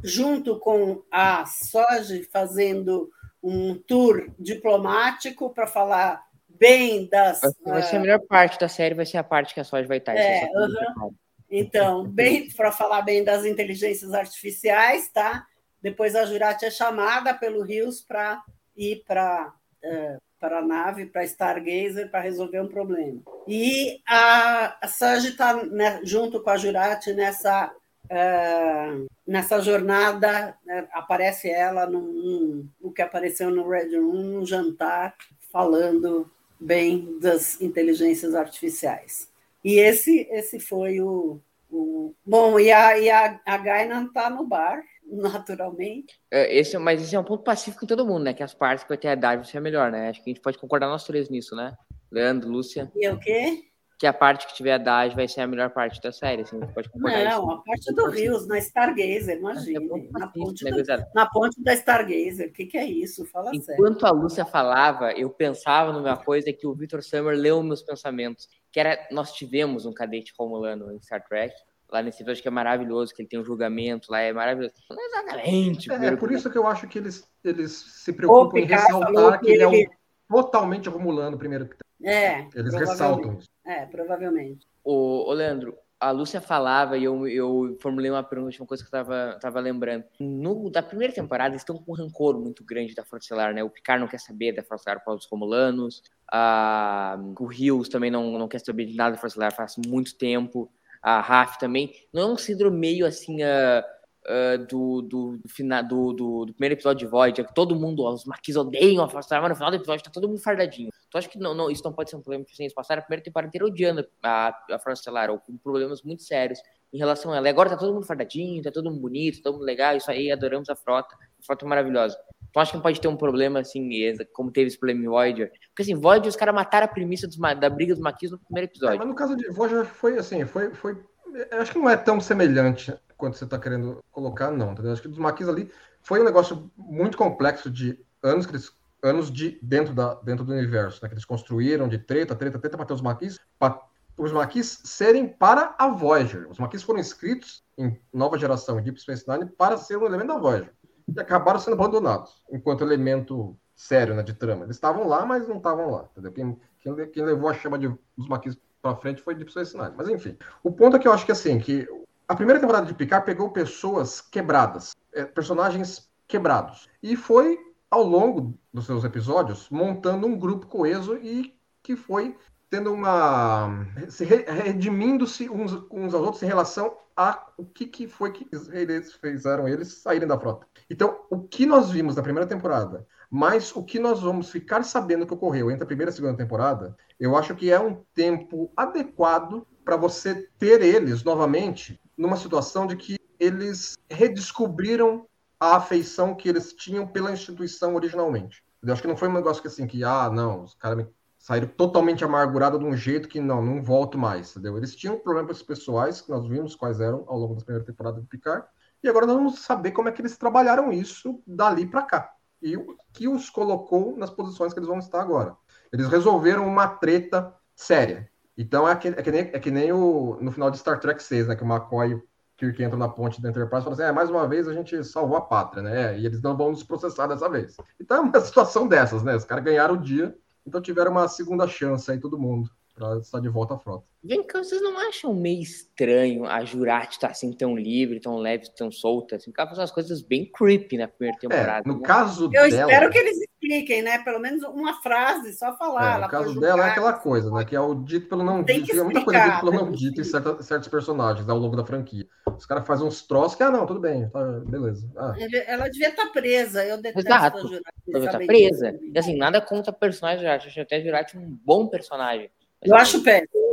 [0.04, 3.10] junto com a Soja fazendo
[3.42, 7.42] um tour diplomático para falar bem das.
[7.66, 9.98] Vai ser a melhor parte da série, vai ser a parte que a Soja vai
[9.98, 10.16] estar.
[10.16, 11.14] É, uhum.
[11.50, 15.46] Então, bem para falar bem das inteligências artificiais, tá?
[15.84, 18.42] Depois a Jurati é chamada pelo Rios para
[18.76, 23.22] ir para uh, para a nave, para Stargazer, para resolver um problema.
[23.48, 30.86] E a, a Sanji está né, junto com a Jurati nessa, uh, nessa jornada, né,
[30.92, 35.16] aparece ela num, o que apareceu no Red Room, num jantar,
[35.50, 39.30] falando bem das inteligências artificiais.
[39.64, 41.40] E esse, esse foi o,
[41.72, 42.14] o...
[42.26, 44.84] Bom, e a, e a, a Gainan está no bar,
[45.22, 46.20] naturalmente.
[46.32, 48.34] É, esse, mas esse é um ponto pacífico em todo mundo, né?
[48.34, 50.10] Que as partes que vai ter a idade vai ser melhor, né?
[50.10, 51.74] Acho que a gente pode concordar nós três nisso, né?
[52.12, 52.92] Leandro, Lúcia.
[52.96, 53.64] E o quê?
[54.00, 56.58] Que a parte que tiver a idade vai ser a melhor parte da série, assim,
[56.58, 57.52] a gente pode concordar Não, isso.
[57.52, 59.80] a parte do Rios, na Stargazer, imagina.
[59.80, 60.84] É na, ponte né, do,
[61.16, 63.26] na ponte da Stargazer, o que, que é isso?
[63.28, 64.08] Fala Enquanto sério.
[64.08, 68.80] a Lúcia falava, eu pensava numa coisa que o Victor Summer leu meus pensamentos, que
[68.80, 71.54] era, nós tivemos um cadete romulano em Star Trek,
[71.94, 74.74] lá nesse episódio que é maravilhoso, que ele tem um julgamento lá, é maravilhoso.
[74.90, 75.92] Não exatamente.
[75.92, 79.52] É, é por isso que eu acho que eles, eles se preocupam em ressaltar que,
[79.52, 79.86] ele é um
[80.28, 81.70] totalmente romulano primeiro.
[82.04, 82.48] É.
[82.56, 83.48] Eles ressaltam isso.
[83.66, 84.68] É, provavelmente.
[84.84, 88.88] O, o Leandro, a Lúcia falava e eu, eu formulei uma pergunta, uma coisa que
[88.88, 90.04] eu tava, tava lembrando.
[90.20, 93.64] No, da primeira temporada, eles estão com um rancor muito grande da Força Estelar, né?
[93.64, 98.10] O Picard não quer saber da Força Estelar para os Romulanos, a, o Rios também
[98.10, 100.70] não, não quer saber de nada da Força Estelar faz muito tempo
[101.04, 103.84] a Raf também, não é um síndrome meio assim uh,
[104.26, 108.06] uh, do, do, do, do, do, do, primeiro episódio de Void, é que todo mundo,
[108.06, 110.90] os Marquis odeiam a Força mas no final do episódio tá todo mundo fardadinho.
[111.10, 113.04] Tu acha que não, não, isso não pode ser um problema, assim, eles passaram a
[113.04, 116.60] primeira temporada inteira odiando a, a Força Estelar, ou com problemas muito sérios
[116.92, 117.48] em relação a ela.
[117.48, 120.10] E agora tá todo mundo fardadinho, tá todo mundo bonito, tá todo mundo legal, isso
[120.10, 121.16] aí, adoramos a frota,
[121.52, 122.18] é maravilhosa.
[122.54, 123.90] Tu acha que não pode ter um problema assim,
[124.32, 125.52] como teve esse problema em Voyager?
[125.70, 128.70] Porque assim, Voyager, os caras mataram a premissa dos, da briga dos Maquis no primeiro
[128.70, 128.96] episódio.
[128.96, 131.04] É, mas no caso de Voyager foi assim, foi, foi.
[131.52, 134.74] Acho que não é tão semelhante quanto você está querendo colocar, não.
[134.74, 134.92] Entendeu?
[134.92, 135.72] Acho que dos Maquis ali
[136.04, 140.54] foi um negócio muito complexo de anos que eles, anos de dentro, da, dentro do
[140.54, 141.10] universo, né?
[141.10, 143.82] Que eles construíram de treta, treta, treta para ter os Maquis, para
[144.16, 146.48] os Maquis serem para a Voyager.
[146.52, 150.38] Os Maquis foram escritos em nova geração, Deep Space Nine, para ser um elemento da
[150.38, 150.72] Voyager
[151.08, 154.66] e acabaram sendo abandonados enquanto elemento sério né, de trama.
[154.66, 156.06] Eles estavam lá, mas não estavam lá.
[156.12, 156.32] Entendeu?
[156.32, 157.88] Quem, quem, quem, levou a chama de,
[158.18, 159.94] dos maquis para frente foi Deep Space Nine.
[159.96, 161.88] Mas enfim, o ponto é que eu acho que assim, que
[162.28, 167.58] a primeira temporada de Picard pegou pessoas quebradas, é, personagens quebrados, e foi
[167.90, 172.36] ao longo dos seus episódios montando um grupo coeso e que foi
[172.74, 178.32] tendo uma se redimindo-se uns, uns aos outros em relação a o que, que foi
[178.32, 180.66] que eles fizeram eles saírem da frota.
[180.90, 185.28] Então, o que nós vimos na primeira temporada, mas o que nós vamos ficar sabendo
[185.28, 188.72] que ocorreu entre a primeira e a segunda temporada, eu acho que é um tempo
[188.76, 195.28] adequado para você ter eles novamente numa situação de que eles redescobriram
[195.60, 198.64] a afeição que eles tinham pela instituição originalmente.
[198.82, 201.06] Eu acho que não foi um negócio que assim, que, ah, não, os caras
[201.44, 204.78] saíram totalmente amargurados de um jeito que não, não volto mais, entendeu?
[204.78, 208.26] Eles tinham problemas pessoais, que nós vimos quais eram ao longo da primeira temporada do
[208.26, 208.66] Picard,
[209.04, 212.32] e agora nós vamos saber como é que eles trabalharam isso dali para cá.
[212.62, 215.54] E o que os colocou nas posições que eles vão estar agora.
[215.92, 218.30] Eles resolveram uma treta séria.
[218.58, 221.22] Então é que, é que, nem, é que nem o, no final de Star Trek
[221.22, 221.58] 6, né?
[221.58, 222.24] Que o McCoy
[222.56, 225.04] Kirk entram na ponte da Enterprise e falam assim: é, mais uma vez a gente
[225.04, 226.18] salvou a pátria, né?
[226.18, 227.76] E eles não vão nos processar dessa vez.
[228.00, 229.36] Então é uma situação dessas, né?
[229.36, 230.34] Os caras ganharam o dia,
[230.66, 234.06] então tiveram uma segunda chance aí, todo mundo, para estar de volta à frota.
[234.24, 238.70] Vem cá, vocês não acham meio estranho a Jurati estar assim tão livre, tão leve,
[238.74, 239.36] tão solta?
[239.36, 241.84] Assim, ela faz umas coisas bem creepy na primeira temporada.
[241.86, 242.06] É, no né?
[242.08, 242.70] caso Eu dela.
[242.70, 244.20] espero que eles expliquem, né?
[244.24, 246.20] Pelo menos uma frase, só falar.
[246.20, 247.66] É, no caso dela é aquela coisa, né?
[247.66, 248.86] Que é o dito pelo não dito.
[248.88, 250.44] Tem muita coisa dito pelo não dito em explicar.
[250.50, 252.26] certa- certos personagens ao longo da franquia.
[252.56, 255.12] Os caras fazem uns troços que, ah, não, tudo bem, tá, beleza.
[255.18, 255.34] Ah,
[255.68, 256.86] Ela devia estar presa.
[256.86, 257.58] Eu detesto Exato.
[257.58, 257.84] a Jurati.
[258.14, 258.98] Ela tá saber presa.
[259.02, 260.68] E assim, nada contra a personagem Jurati.
[260.68, 262.50] Acho até a Jurati um bom personagem.
[262.86, 263.64] Eu acho péssimo.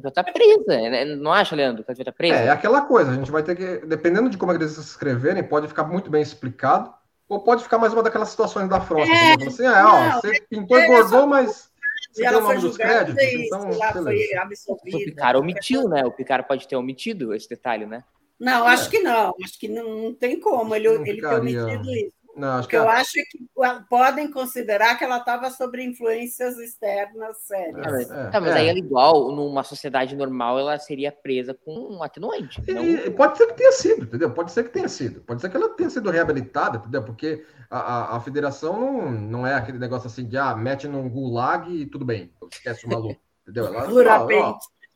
[0.00, 0.64] Ela tá presa.
[0.68, 1.04] né?
[1.04, 1.82] Não acha, Leandro?
[1.82, 2.36] Que ela estar presa?
[2.36, 5.66] É, é aquela coisa, a gente vai ter que, dependendo de como eles escreverem, pode
[5.68, 6.92] ficar muito bem explicado,
[7.28, 9.10] ou pode ficar mais uma daquelas situações da frota.
[9.10, 9.48] É, entendeu?
[9.48, 11.68] assim, ah, ó, não, você pintou e é bordou, só- mas
[12.10, 14.24] E você tem ela o nome dos créditos, e então, lá, foi.
[14.68, 14.76] O.
[14.76, 16.04] Picard omitiu, né?
[16.04, 18.04] O Picard pode ter omitido esse detalhe, né?
[18.38, 19.34] Não, acho que não.
[19.42, 22.12] Acho que não, não tem como ele, Não ele ter omitido isso.
[22.38, 23.48] Não, acho que eu acho é que
[23.90, 27.74] podem considerar que ela estava sob influências externas sérias.
[27.90, 28.58] Mas, é, tá, mas é.
[28.60, 32.62] aí ela igual, numa sociedade normal, ela seria presa com um atenuante.
[32.68, 34.30] E- pode ser que tenha sido, entendeu?
[34.30, 35.20] Pode ser que tenha sido.
[35.22, 37.02] Pode ser que ela tenha sido reabilitada, entendeu?
[37.02, 41.10] Porque a, a, a federação não, não é aquele negócio assim de, ah, mete num
[41.10, 43.66] gulag e tudo bem, esquece o maluco, entendeu?
[43.66, 44.42] Ela, ó, Duramente.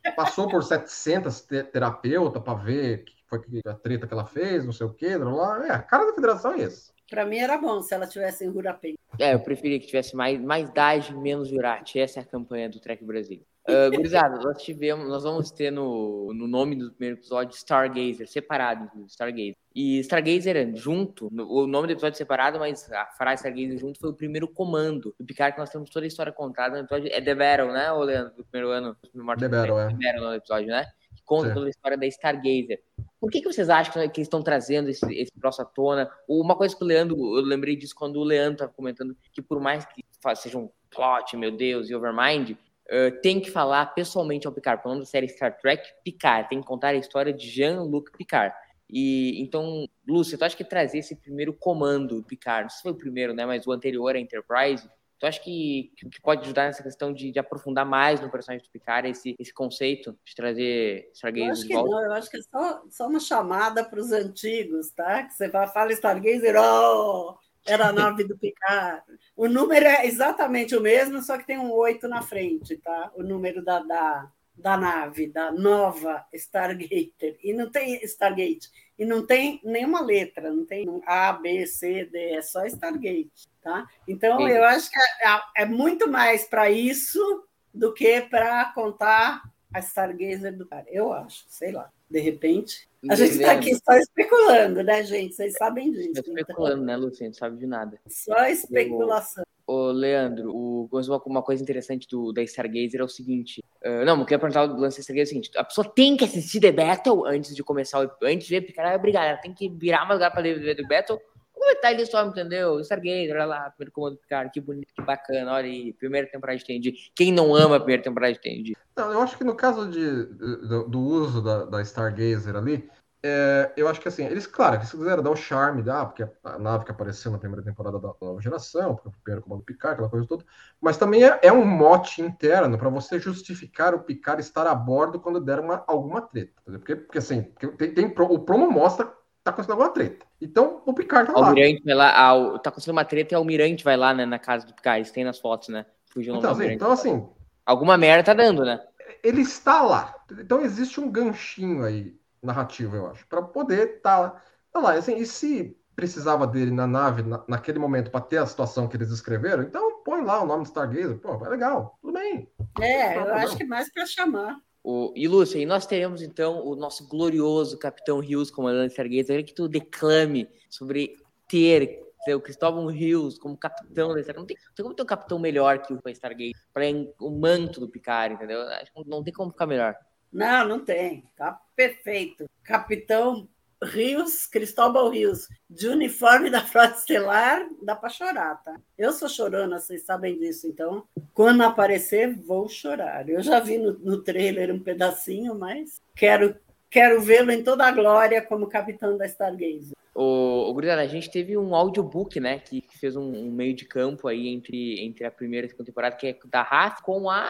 [0.06, 4.26] ó, passou por 700 te- terapeutas para ver que foi que- a treta que ela
[4.26, 5.66] fez, não sei o quê, blá, blá.
[5.66, 6.92] é, a cara da federação é esse.
[7.12, 8.94] Para mim era bom se ela tivesse em Rurapém.
[9.18, 12.00] É, eu preferia que tivesse mais, mais Dage, menos Jurati.
[12.00, 13.42] Essa é a campanha do Trek Brasil.
[13.68, 18.84] Uh, gurizada, nós tivemos, nós vamos ter no, no nome do primeiro episódio Stargazer, separado,
[18.86, 19.54] inclusive, Stargazer.
[19.74, 24.00] E Stargazer junto, no- o nome do episódio é separado, mas a frase Stargazer junto
[24.00, 27.10] foi o primeiro comando do Picard, que nós temos toda a história contada no episódio.
[27.12, 28.96] É The Battle, né, ô Leandro, do primeiro ano?
[29.14, 29.88] do Mortal The Battle, é.
[29.88, 30.86] The Battle no episódio, né?
[31.24, 32.82] Conta toda a história da Stargazer.
[33.20, 36.10] Por que, que vocês acham que, eles estão trazendo esse, esse troço à tona?
[36.28, 39.60] Uma coisa que o Leandro, eu lembrei disso quando o Leandro estava comentando, que por
[39.60, 40.04] mais que
[40.36, 42.56] seja um plot, meu Deus, e Overmind,
[42.88, 44.82] eh, tem que falar pessoalmente ao Picard.
[44.82, 48.54] Falando da série Star Trek, Picard, tem que contar a história de Jean-Luc Picard.
[48.90, 52.82] E então, Lúcia, tu acha que trazer esse primeiro comando do Picard, não sei se
[52.82, 54.86] foi o primeiro, né, mas o anterior, a Enterprise,
[55.22, 58.72] tu acha que, que pode ajudar nessa questão de, de aprofundar mais no personagem do
[58.72, 61.90] Picard esse, esse conceito de trazer Stargazer de volta?
[61.90, 65.22] não, eu acho que é só, só uma chamada para os antigos, tá?
[65.22, 69.00] Que você fala, fala Stargazer, oh, era a nave do Picard.
[69.36, 73.12] O número é exatamente o mesmo, só que tem um oito na frente, tá?
[73.14, 77.36] O número da, da, da nave, da nova Stargater.
[77.42, 78.70] E não tem Stargate.
[78.98, 83.86] E não tem nenhuma letra, não tem A, B, C, D, é só Stargate, tá?
[84.06, 84.48] Então, Sim.
[84.48, 87.44] eu acho que é, é muito mais para isso
[87.74, 89.42] do que para contar
[89.72, 90.84] a Stargazer do cara.
[90.88, 91.90] Eu acho, sei lá.
[92.08, 95.34] De repente, a gente está aqui só especulando, né, gente?
[95.34, 96.12] Vocês sabem disso.
[96.12, 97.30] Tá então, especulando, né, Luciano?
[97.30, 97.98] Não sabe de nada.
[98.06, 99.44] só especulação.
[99.66, 100.88] Ô, Leandro, o,
[101.26, 103.62] uma, coisa interessante do, da Stargazer é o seguinte.
[103.84, 106.16] ah, não, eu queria perguntar do lance da Stargazer é o seguinte: a pessoa tem
[106.16, 109.38] que assistir The Battle antes de começar o antes de ver Picard, é obrigado, ela
[109.38, 111.20] tem que virar mais lugar pra ver The Battle.
[111.52, 112.80] Comentar ele só, entendeu?
[112.80, 116.58] Stargazer, olha lá, primeiro comando do Picard, que bonito, que bacana, olha aí, primeira temporada
[116.58, 116.92] de Tendi.
[117.14, 118.76] Quem não ama a primeira temporada de Tendi?
[118.96, 122.90] Não, eu acho que no caso de, do, do uso da, da Stargazer ali,
[123.24, 126.58] é, eu acho que assim, eles, claro, eles quiseram dar o charme, da, porque a
[126.58, 130.08] nave que apareceu na primeira temporada da nova geração, porque o primeiro comando Picard, aquela
[130.08, 130.44] coisa toda,
[130.80, 135.20] mas também é, é um mote interno para você justificar o Picard estar a bordo
[135.20, 136.60] quando der uma, alguma treta.
[136.64, 137.42] Porque, porque assim,
[137.78, 139.12] tem, tem o promo mostra que
[139.44, 140.26] tá acontecendo alguma treta.
[140.40, 141.48] Então o Picard tá O lá.
[141.48, 144.38] Almirante vai lá, ao, tá acontecendo uma treta e o Almirante vai lá, né, na
[144.38, 145.86] casa do Picard, eles têm nas fotos, né?
[146.06, 147.28] Fugiu Então, assim, então, assim,
[147.64, 148.80] Alguma merda tá dando, né?
[149.22, 150.14] ele está lá.
[150.32, 154.94] Então existe um ganchinho aí narrativo, eu acho, para poder estar tá, tá lá.
[154.94, 158.96] Assim, e se precisava dele na nave na- naquele momento para ter a situação que
[158.96, 161.18] eles escreveram, então põe lá o nome do Stargazer.
[161.18, 162.48] Pô, é legal, tudo bem.
[162.80, 163.34] É, eu não.
[163.34, 164.58] acho que mais para chamar.
[164.84, 169.44] O, e Lúcia, e nós teremos então o nosso glorioso Capitão Rios, comandante Stargazer.
[169.44, 171.16] Que tu declame sobre
[171.48, 174.36] ter o Cristóvão Rios como capitão da Stargazer.
[174.36, 176.84] Não tem, não tem como ter um capitão melhor que o Stargazer para
[177.20, 178.62] o manto do Picard, entendeu?
[178.62, 179.94] Acho que não tem como ficar melhor.
[180.32, 181.24] Não, não tem.
[181.36, 182.48] Tá perfeito.
[182.62, 183.48] Capitão
[183.82, 188.76] Rios, Cristóbal Rios, de uniforme da Frota Estelar, dá para chorar, tá?
[188.96, 191.04] Eu sou chorona, vocês sabem disso, então
[191.34, 193.28] quando aparecer, vou chorar.
[193.28, 196.54] Eu já vi no, no trailer um pedacinho, mas quero,
[196.88, 199.96] quero vê-lo em toda a glória como capitão da Stargazer.
[200.14, 204.28] O, o a gente teve um audiobook, né, que fez um, um meio de campo
[204.28, 207.48] aí entre, entre a primeira e a segunda temporada, que é da RAF com a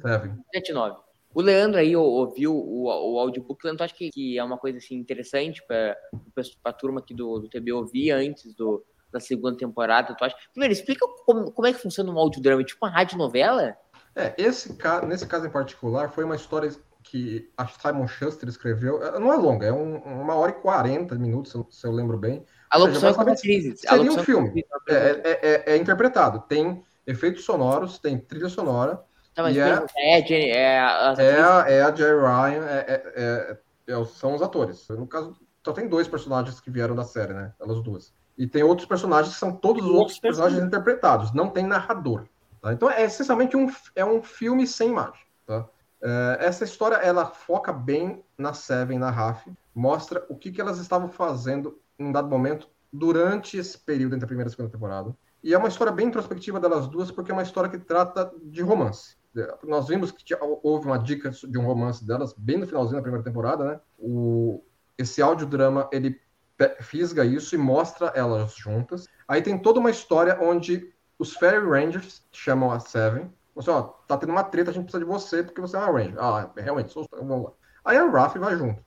[0.00, 0.38] Seven.
[0.52, 1.09] 79.
[1.34, 4.78] O Leandro aí ouviu o, o audiobook, Leandro, tu acha que, que é uma coisa
[4.78, 5.96] assim interessante para
[6.64, 10.36] a turma aqui do, do TB ouvir antes do, da segunda temporada, tu acha?
[10.52, 13.76] Primeiro, explica como, como é que funciona um audiodrama, tipo uma rádio novela?
[14.16, 15.06] É, esse ca...
[15.06, 16.70] nesse caso em particular foi uma história
[17.02, 19.02] que a Simon Schuster escreveu.
[19.02, 22.44] É, Não é longa, é um- uma hora e quarenta minutos, se eu- lembro bem.
[22.70, 23.72] A locução seja, é.
[23.88, 24.64] A Seria um é filme.
[24.88, 26.40] É, é- é- é interpretado.
[26.48, 29.02] Tem efeitos sonoros, tem trilha sonora.
[29.40, 32.84] Tá, mas e é- a Jenny, é, a- É, a- é a Jerry Ryan, é-
[32.88, 34.86] é- é- é- são os atores.
[34.88, 37.52] No caso, só tem dois personagens que vieram da série, né?
[37.60, 38.12] Elas duas.
[38.38, 42.24] E tem outros personagens que são todos os Outros personagens interpretados, não tem narrador.
[42.62, 42.72] tá?
[42.72, 45.20] Então é essencialmente um, é um filme sem imagem.
[45.46, 45.66] Tá?
[46.02, 50.78] É, essa história ela foca bem na Seven, na Raf, mostra o que, que elas
[50.78, 54.72] estavam fazendo em um dado momento durante esse período entre a primeira e a segunda
[54.72, 55.14] temporada.
[55.42, 58.62] E é uma história bem introspectiva delas duas, porque é uma história que trata de
[58.62, 59.16] romance.
[59.64, 63.24] Nós vimos que houve uma dica de um romance delas bem no finalzinho da primeira
[63.24, 63.80] temporada, né?
[63.98, 64.62] O,
[64.98, 66.20] esse audiodrama, ele
[66.80, 69.06] fisga isso e mostra elas juntas.
[69.26, 73.32] Aí tem toda uma história onde os Fairy Rangers chamam a Seven.
[73.54, 75.98] Você, ó, tá tendo uma treta, a gente precisa de você porque você é uma
[75.98, 76.18] Ranger.
[76.18, 77.52] Ah, realmente, sou, então vamos lá.
[77.84, 78.82] Aí a Raph vai junto.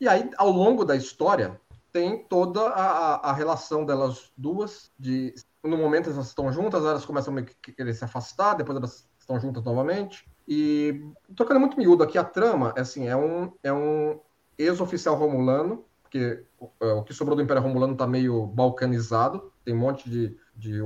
[0.00, 1.60] E aí, ao longo da história,
[1.92, 7.36] tem toda a, a- relação delas duas, de no momento elas estão juntas, elas começam
[7.36, 10.26] a querer se afastar, depois elas estão juntas novamente.
[10.46, 11.00] E
[11.34, 14.20] tocando muito miúdo aqui, a trama, é assim, é um, é um
[14.58, 16.44] ex-oficial romulano, porque
[16.80, 20.80] é, o que sobrou do Império Romulano tá meio balcanizado, tem um monte de, de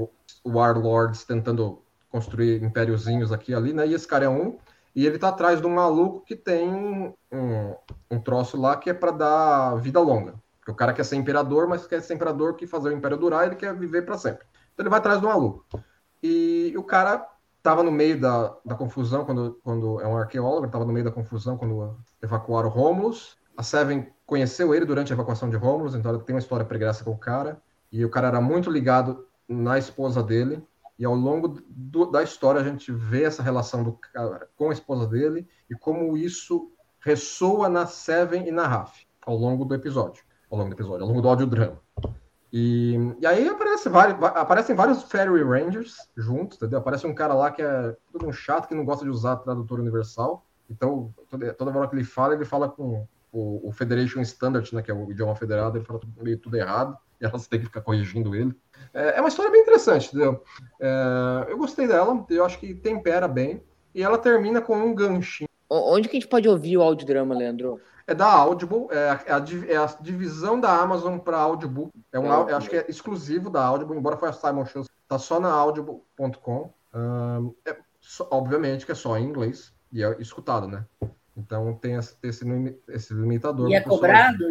[0.44, 3.86] warlords tentando construir impériozinhos aqui ali, né?
[3.86, 4.58] E esse cara é um,
[4.94, 7.74] e ele tá atrás de um maluco que tem um,
[8.10, 10.34] um troço lá que é para dar vida longa.
[10.58, 13.46] Porque o cara quer ser imperador, mas quer ser imperador que fazer o império durar,
[13.46, 14.46] ele quer viver para sempre.
[14.72, 15.66] Então ele vai atrás do maluco.
[16.22, 17.26] E o cara
[17.66, 21.10] estava no meio da, da confusão quando, quando é um arqueólogo, estava no meio da
[21.10, 23.36] confusão quando evacuaram Romulus.
[23.56, 27.02] A Seven conheceu ele durante a evacuação de Romulus, então ela tem uma história pregressa
[27.02, 27.60] com o cara.
[27.90, 30.62] E o cara era muito ligado na esposa dele.
[30.96, 34.72] E ao longo do- da história a gente vê essa relação do cara com a
[34.72, 40.24] esposa dele e como isso ressoa na Seven e na Raf ao longo do episódio.
[40.48, 41.80] Ao longo do episódio, ao longo do audiodrama.
[42.52, 46.78] E, e aí aparece vários, aparecem vários Fairy Rangers juntos, entendeu?
[46.78, 49.80] Aparece um cara lá que é todo um chato que não gosta de usar tradutor
[49.80, 50.44] universal.
[50.70, 54.82] Então, toda, toda hora que ele fala, ele fala com o, o Federation Standard, né,
[54.82, 57.66] que é o idioma federado, ele fala tudo- meio tudo errado, e elas têm que
[57.66, 58.54] ficar corrigindo ele.
[58.92, 60.42] É, é uma história bem interessante, entendeu?
[60.80, 63.62] É, eu gostei dela, eu acho que tempera bem,
[63.94, 65.48] e ela termina com um ganchinho.
[65.68, 67.80] Onde que a gente pode ouvir o audiodrama, Leandro?
[68.06, 71.92] É da Audible, é a, é a é divisão da Amazon para audiobook.
[72.12, 74.94] É um, eu acho que é exclusivo da Audible, embora foi a Simon Schuster.
[75.08, 76.72] Tá só na audible.com.
[77.64, 80.84] É só- obviamente que é só em inglês e é escutado, né?
[81.36, 83.70] Então tem esse, esse, limi- esse limitador.
[83.70, 84.44] E é cobrado?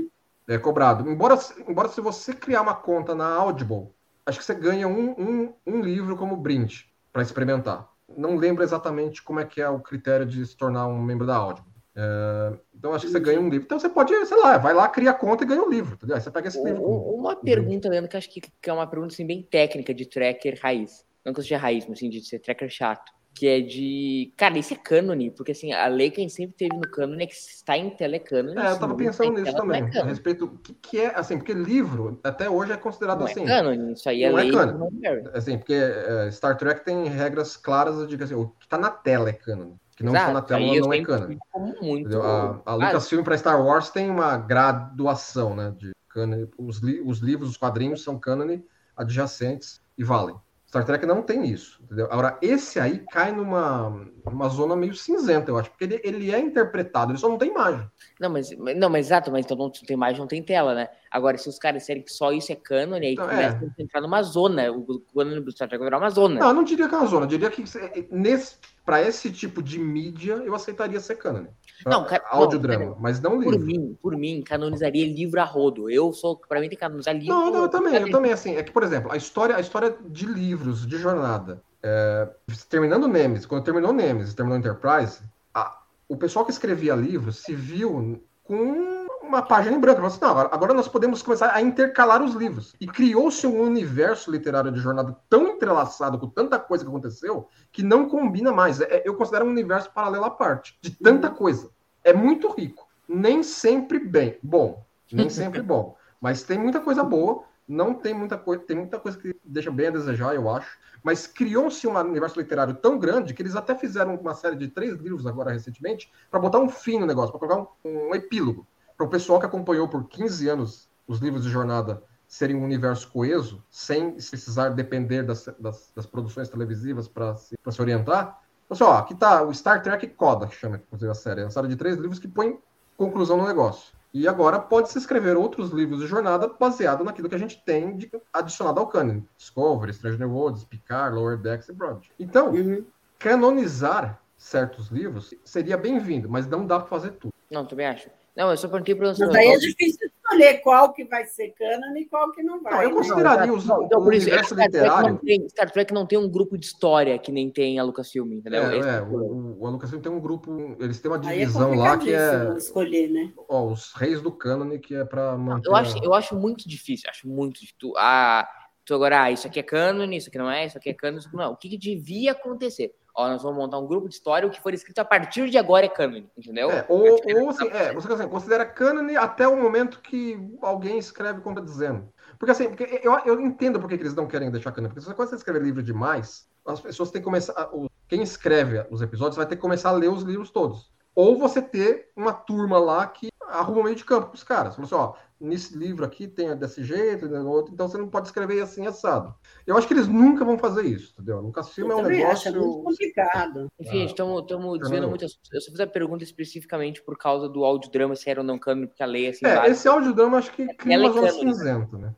[0.47, 1.10] É cobrado.
[1.10, 3.89] Embora, embora se você criar uma conta na Audible,
[4.26, 7.89] acho que você ganha um, um, um livro como brinde para experimentar.
[8.16, 11.36] Não lembro exatamente como é que é o critério de se tornar um membro da
[11.36, 11.72] Audible.
[11.98, 13.66] É, então acho que você ganha um livro.
[13.66, 16.16] Então você pode, sei lá, vai lá, cria a conta e ganha o livro, entendeu?
[16.16, 16.84] Aí você pega esse livro.
[16.84, 20.60] Uma pergunta, Leandro, que acho que que é uma pergunta assim, bem técnica de tracker
[20.62, 21.06] raiz.
[21.26, 23.12] Não que eu seja raiz, mas assim, de ser tracker chato.
[23.34, 24.34] Que é de.
[24.38, 27.24] Cara, isso é cânone, porque assim, a lei que a gente sempre teve no cânone
[27.24, 28.58] é que está em tela é cânone.
[28.58, 30.10] É, eu tava não pensando nisso não é também, a cânone.
[30.10, 33.43] respeito do que, que é, assim, porque livro até hoje é considerado Não assim.
[33.43, 34.52] é cânone, isso aí é Não é lei.
[34.52, 34.72] cânone.
[34.72, 35.30] do Roddenberry.
[35.34, 38.89] Assim, porque é, Star Trek tem regras claras, eu digo assim, o que tá na
[38.89, 39.74] tela é canon.
[39.96, 41.36] Que não está na Exato, tela aí eu não é canon.
[41.82, 42.22] muito.
[42.22, 45.74] A, a Ah, Lucasfilm para Star Wars tem uma graduação, né?
[45.78, 46.48] De canon.
[46.58, 48.60] Os, li- os livros, os quadrinhos são canon
[48.98, 50.36] adjacentes e valem.
[50.68, 52.08] Star Trek não tem isso, entendeu?
[52.12, 56.39] Agora, esse aí cai numa, numa zona meio cinzenta, eu acho, porque ele, ele é
[56.39, 57.89] interpretado, ele só não tem imagem.
[58.20, 60.89] Não, mas, não, mas exato, mas então não tem mais, não tem tela, né?
[61.10, 63.70] Agora, se os caras disserem que só isso é cânone, aí Então, começa é.
[63.80, 64.70] a entrar numa zona.
[64.70, 66.41] O cânone do Star Trek vai virar uma zona.
[66.41, 67.64] Não, eu não diria que é uma zona, eu diria que
[68.12, 71.46] nesse, para esse tipo de mídia eu aceitaria ser canon.
[71.86, 73.66] Não, não, Audiodrama, mas não Por livro.
[73.66, 75.90] mim, por mim, canonizaria livro a rodo.
[75.90, 77.34] Eu sou, pra mim tem que canonizar livro.
[77.34, 79.96] Não, não, eu também, eu também, assim, é que, por exemplo, a história, a história
[80.08, 82.30] de livros, de jornada, é,
[82.70, 85.20] terminando Nemesis, quando terminou Nemesis, terminou Enterprise,
[85.54, 88.95] a- o pessoal que escrevia livros se viu com
[89.28, 92.73] uma página em branco, falou assim, não, agora, nós podemos começar a intercalar os livros.
[92.80, 97.84] E criou-se um universo literário de jornada tão entrelaçado com tanta coisa que aconteceu, que
[97.84, 98.80] não combina mais.
[98.82, 101.69] É- eu considero um universo paralelo à parte, de tanta coisa.
[102.03, 102.88] É muito rico.
[103.07, 104.38] Nem sempre bem.
[104.41, 105.95] Bom, nem sempre bom.
[106.19, 109.88] Mas tem muita coisa boa, não tem muita coisa, tem muita coisa que deixa bem
[109.88, 110.78] a desejar, eu acho.
[111.03, 114.95] Mas criou-se um universo literário tão grande que eles até fizeram uma série de três
[114.97, 118.65] livros agora recentemente para botar um fim no negócio, para colocar um, um epílogo.
[118.98, 123.10] Para o pessoal que acompanhou por 15 anos os livros de jornada serem um universo
[123.12, 128.41] coeso, sem precisar depender das, das, das produções televisivas para se, se orientar.
[128.70, 131.41] Então, ó, aqui está o Star Trek Coda, que chama inclusive a série.
[131.41, 132.60] É uma série de três livros que põe
[132.98, 133.93] conclusão no negócio.
[134.14, 138.10] E agora pode-se escrever outros livros de jornada baseado naquilo que a gente tem de,
[138.34, 139.22] adicionado ao canon.
[139.38, 142.10] Discovery, Stranger Worlds, Picard, Lower Decks e Broad.
[142.18, 142.86] Então, uhum.
[143.20, 147.34] canonizar certos livros seria bem-vindo, mas não dá para fazer tudo.
[147.52, 148.10] Não, também acho.
[148.36, 149.26] Não, eu só perguntei para você.
[149.26, 152.74] Mas aí é difícil escolher qual que vai ser canon e qual que não vai.
[152.74, 155.18] Não, eu consideraria os, não, então, o universo Star literário...
[155.18, 158.34] Trek tem, Star Trek não tem um grupo de história que nem tem a Lucasfilm,
[158.34, 158.64] entendeu?
[158.64, 161.78] É, é o, o, a Lucasfilm tem um grupo, eles têm uma é divisão é
[161.78, 162.54] lá que é...
[162.58, 163.32] escolher, né?
[163.48, 165.70] Ó, os reis do canon, que é para manter...
[165.70, 167.94] Eu acho, eu acho muito difícil, acho muito difícil.
[167.98, 168.46] Ah,
[168.84, 171.20] tu agora, ah, isso aqui é canon, isso aqui não é, isso aqui é canon,
[171.20, 171.48] isso aqui não é.
[171.48, 172.94] O que, que devia acontecer?
[173.16, 175.57] Ó, nós vamos montar um grupo de história, o que for escrito a partir de
[175.57, 176.70] agora é cânone, entendeu?
[176.70, 181.41] É, ou, ou assim, é, você assim, considera cânone até o momento que alguém escreve
[181.41, 182.07] contradizendo.
[182.38, 185.30] Porque assim, porque eu, eu entendo porque que eles não querem deixar cânone, porque quando
[185.30, 187.70] você escrever livro demais, as pessoas têm que começar,
[188.07, 190.91] quem escreve os episódios vai ter que começar a ler os livros todos.
[191.16, 194.76] Ou você ter uma turma lá que arruma meio de campo para os caras.
[194.76, 198.28] Fala assim, ó, nesse livro aqui tem desse jeito, no outro, então você não pode
[198.28, 199.34] escrever assim assado.
[199.66, 201.41] Eu acho que eles nunca vão fazer isso, entendeu?
[201.41, 202.32] Nunca filme é um negócio.
[202.32, 203.68] Acho, é muito complicado.
[203.80, 205.24] Enfim, estamos ah, desvendo muito.
[205.24, 208.88] Eu só fiz a pergunta especificamente por causa do audiodrama, se era ou não câmera,
[208.88, 209.45] porque a lei assim.
[209.45, 212.13] É, esse audiodrama acho que é, cria uma zona cinzenta, né?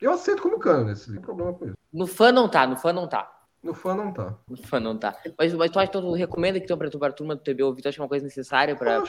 [0.00, 1.74] Eu aceito como cano esse livro, não tem problema com isso.
[1.92, 3.39] No fã não tá, no fã não tá.
[3.62, 4.38] No fã não tá.
[4.48, 5.16] No fã não tá.
[5.38, 7.42] Mas, mas tu acha que tu recomenda que então para tu para a turma do
[7.42, 9.02] TB ouvir, tu acha uma coisa necessária para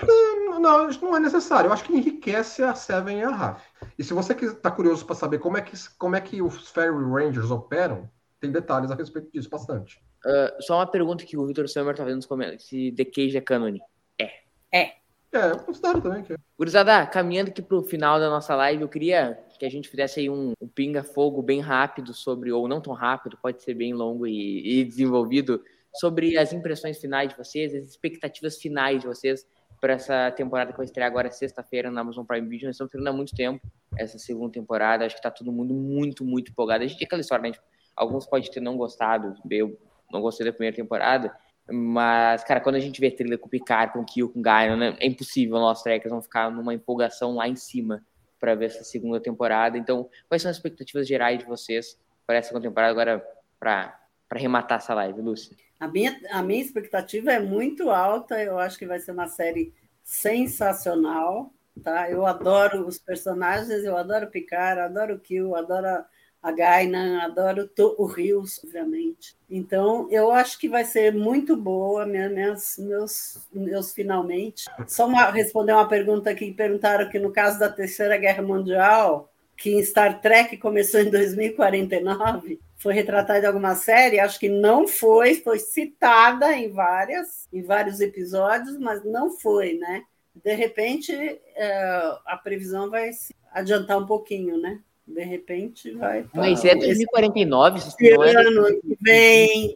[0.59, 1.69] não, isso não é necessário.
[1.69, 3.63] Eu acho que enriquece a Seven e a Raf.
[3.97, 7.03] E se você está curioso para saber como é, que, como é que os Fairy
[7.03, 10.03] Rangers operam, tem detalhes a respeito disso, bastante.
[10.25, 13.37] Uh, só uma pergunta que o Victor Summer tá vendo nos comentários: se The Cage
[13.37, 13.77] é canon.
[14.19, 14.31] É.
[14.71, 15.00] É.
[15.33, 16.35] É, eu considero também que é.
[16.57, 20.29] Gurizada, caminhando aqui pro final da nossa live, eu queria que a gente fizesse aí
[20.29, 24.79] um, um pinga-fogo bem rápido sobre, ou não tão rápido, pode ser bem longo e,
[24.79, 25.63] e desenvolvido,
[25.93, 29.45] sobre as impressões finais de vocês, as expectativas finais de vocês
[29.79, 32.67] para essa temporada que vai estrear agora sexta-feira na Amazon Prime Video.
[32.67, 33.65] Nós estamos esperando há muito tempo
[33.97, 35.05] essa segunda temporada.
[35.05, 36.83] Acho que está todo mundo muito, muito empolgado.
[36.83, 37.51] A gente tem aquela história, né?
[37.51, 37.65] Tipo,
[37.95, 39.33] alguns podem ter não gostado.
[39.49, 39.75] Eu
[40.11, 41.35] não gostei da primeira temporada.
[41.71, 44.95] Mas, cara, quando a gente vê trilha com Picard, com Kill, com o Gaia, né,
[44.99, 48.03] é impossível nós trekkers vão ficar numa empolgação lá em cima
[48.39, 49.77] para ver essa segunda temporada.
[49.77, 53.25] Então, quais são as expectativas gerais de vocês para essa segunda temporada agora
[53.59, 53.99] para
[54.29, 55.55] arrematar essa live, Lúcia?
[55.79, 59.73] A minha, a minha expectativa é muito alta, eu acho que vai ser uma série
[60.03, 61.53] sensacional,
[61.83, 62.09] tá?
[62.09, 66.03] Eu adoro os personagens, eu adoro Picard, adoro Kill, adoro
[66.41, 69.35] a Gainan, adoro o Rios, obviamente.
[69.49, 74.65] Então, eu acho que vai ser muito boa, minhas, meus, meus finalmente.
[74.87, 79.75] Só uma, responder uma pergunta que perguntaram que no caso da Terceira Guerra Mundial, que
[79.75, 85.35] em Star Trek começou em 2049, foi retratada em alguma série, acho que não foi,
[85.35, 90.03] foi citada em várias, em vários episódios, mas não foi, né?
[90.43, 94.79] De repente, é, a previsão vai se adiantar um pouquinho, né?
[95.13, 96.25] De repente vai.
[96.33, 99.75] Mas é 2049, esse ano que vem.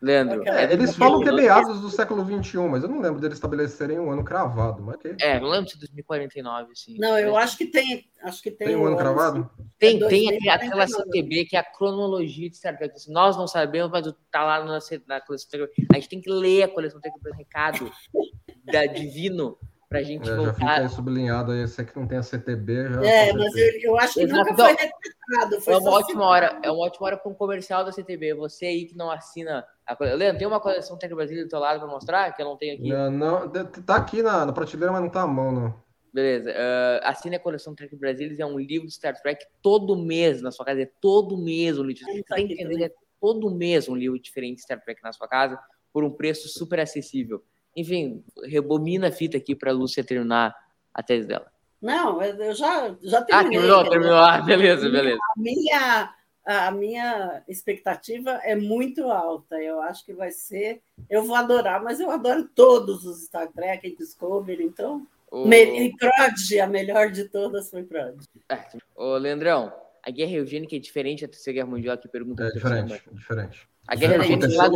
[0.00, 0.46] Leandro.
[0.46, 3.98] É, eles falam que é meados do século XXI, mas eu não lembro deles estabelecerem
[3.98, 4.82] um ano cravado.
[4.82, 5.16] Mas que...
[5.20, 6.96] É, não lembro se 2049, sim.
[6.98, 8.08] Não, eu acho que tem.
[8.22, 9.50] Acho que tem, tem um ano cravado?
[9.78, 12.94] Tem, é tem aquela CTB que é a cronologia de Star Trek.
[13.08, 16.68] Nós não sabemos, mas tá lá na, na coleção A gente tem que ler a
[16.68, 17.90] coleção Trek o recado
[18.64, 19.58] da Divino
[19.88, 20.52] para a gente é, voltar.
[20.52, 23.04] Já fica aí sublinhado aí, você que não tem a CTB já.
[23.04, 24.50] É, mas eu, eu, acho que Exato.
[24.50, 25.60] nunca foi retratado.
[25.60, 28.34] Foi é uma ótima hora, é uma ótima hora para um comercial da CTB.
[28.34, 29.96] Você aí que não assina a.
[30.04, 32.74] Leandro, tem uma coleção Tec Brasil do teu lado para mostrar que eu não tenho
[32.74, 32.88] aqui?
[32.88, 35.86] Não, não, tá aqui na, na prateleira, mas não tá à mão, não.
[36.12, 36.50] Beleza.
[36.50, 40.50] Uh, assine a coleção Trek Brasil, é um livro de Star Trek todo mês na
[40.50, 40.82] sua casa.
[40.82, 42.04] É todo mês um livro.
[42.04, 45.28] Você tem que entender, é todo mês um livro diferente de Star Trek na sua
[45.28, 45.58] casa
[45.92, 47.42] por um preço super acessível.
[47.76, 50.56] Enfim, rebobina a fita aqui para a Lúcia terminar
[50.94, 51.52] a tese dela.
[51.80, 53.58] Não, eu já, já terminei.
[53.58, 54.16] Ah, terminou, terminou.
[54.16, 55.18] Ah, beleza, beleza.
[55.20, 56.14] A minha,
[56.46, 59.56] a minha expectativa é muito alta.
[59.56, 60.80] Eu acho que vai ser.
[61.10, 65.06] Eu vou adorar, mas eu adoro todos os Star Trek, Discovery, então.
[65.30, 65.46] O...
[65.52, 68.26] E Prodigy, a melhor de todas foi Prodigy.
[68.48, 68.64] É.
[68.94, 69.72] Ô, Leandrão,
[70.02, 71.98] a guerra eugênica é diferente da Terceira Guerra Mundial?
[71.98, 73.68] Que pergunta é diferente, diferente.
[73.88, 74.70] A Guerra das lá Aconteceu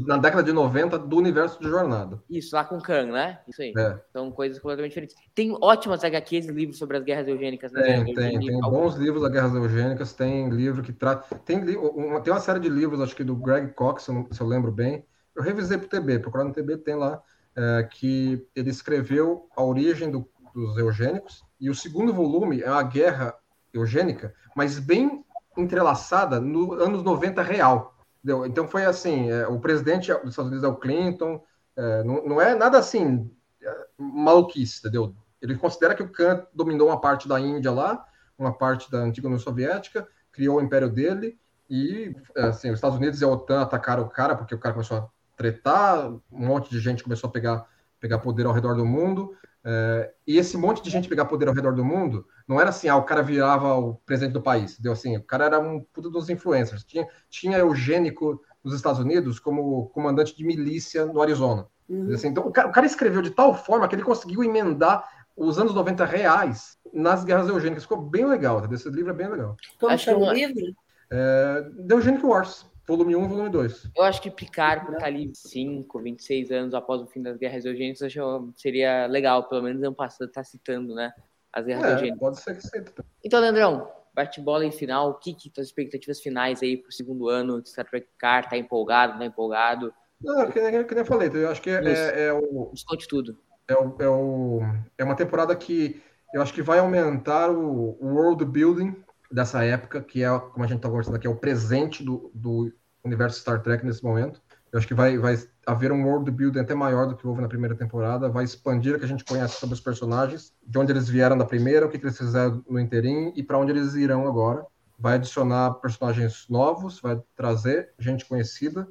[0.00, 0.06] do...
[0.06, 2.22] na década de 90 do universo de Jornada.
[2.28, 3.40] Isso, lá com Khan, né?
[3.48, 3.72] Isso aí.
[3.76, 3.98] É.
[4.12, 5.16] São coisas completamente diferentes.
[5.34, 7.82] Tem ótimas HQs e livros sobre as guerras eugênicas, né?
[7.82, 11.36] Tem, tem, li tem bons livros da Guerras Eugênicas, tem livro que trata.
[11.38, 14.14] Tem, li- uma, tem uma série de livros, acho que do Greg Cox, se eu,
[14.14, 15.04] não- se eu lembro bem.
[15.34, 17.22] Eu revisei pro TB, procurar no TB tem lá,
[17.56, 22.82] é, que ele escreveu a origem do- dos eugênicos, e o segundo volume é a
[22.82, 23.34] guerra
[23.72, 25.24] eugênica, mas bem
[25.56, 27.94] entrelaçada no anos 90 real.
[28.22, 28.46] Entendeu?
[28.46, 31.42] Então foi assim: é, o presidente dos Estados Unidos é o Clinton,
[31.76, 33.30] é, não, não é nada assim,
[33.62, 35.14] é, maluquice, entendeu?
[35.40, 38.04] Ele considera que o Khan dominou uma parte da Índia lá,
[38.38, 43.20] uma parte da antiga União Soviética, criou o império dele, e assim, os Estados Unidos
[43.20, 46.80] e a OTAN atacaram o cara, porque o cara começou a tretar, um monte de
[46.80, 47.66] gente começou a pegar,
[47.98, 49.34] pegar poder ao redor do mundo.
[49.64, 52.88] É, e esse monte de gente pegar poder ao redor do mundo, não era assim,
[52.88, 54.92] ah, o cara virava o presidente do país, entendeu?
[54.92, 56.84] Assim, o cara era um puta dos influencers.
[56.84, 61.66] Tinha, tinha eugênico nos Estados Unidos como comandante de milícia no Arizona.
[61.88, 62.12] Uhum.
[62.14, 65.04] Assim, então, o cara, o cara escreveu de tal forma que ele conseguiu emendar
[65.36, 67.82] os anos 90 reais nas guerras eugênicas.
[67.84, 68.76] Ficou bem legal, entendeu?
[68.76, 69.56] Esse livro é bem legal.
[69.78, 70.74] Como chama uma- o livro?
[71.10, 73.90] É, The Eugenic Wars, volume 1 volume 2.
[73.96, 77.64] Eu acho que Picard, por estar ali 25, 26 anos após o fim das guerras
[77.64, 81.12] eugênicas, acho que seria legal, pelo menos ano passado, estar citando, né?
[81.52, 82.18] As guerras É, eugênicas.
[82.20, 82.84] pode ser que seja.
[83.24, 87.62] Então, Leandrão, bate-bola em final, o que que tuas expectativas finais aí pro segundo ano
[87.62, 88.48] de Star Trek Picard?
[88.50, 89.92] Tá empolgado, não empolgado?
[90.22, 92.82] Não, que, nem- que nem eu falei, eu acho que é, é, é o, Nos
[92.84, 93.38] conte tudo.
[93.68, 94.60] é, o, é, o-
[94.98, 96.02] é uma temporada que
[96.34, 98.94] eu acho que vai aumentar o, o world building
[99.30, 102.72] dessa época, que é, como a gente está conversando aqui, é o presente do, do
[103.04, 104.40] universo Star Trek nesse momento.
[104.72, 107.48] Eu acho que vai, vai haver um world building até maior do que houve na
[107.48, 111.08] primeira temporada, vai expandir o que a gente conhece sobre os personagens, de onde eles
[111.08, 114.26] vieram da primeira, o que, que eles fizeram no interim e para onde eles irão
[114.28, 114.64] agora.
[114.98, 118.86] Vai adicionar personagens novos, vai trazer gente conhecida.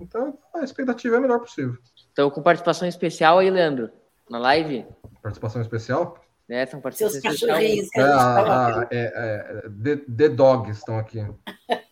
[0.00, 1.76] Então, a expectativa é a melhor possível.
[2.12, 3.90] Então, com participação especial aí, Leandro,
[4.30, 4.86] na live,
[5.22, 6.18] Participação especial?
[6.48, 6.64] Né?
[6.66, 10.78] São Seus cachorrinhos que É, a gente a- tava a- é, é, The, The Dogs
[10.78, 11.20] estão aqui.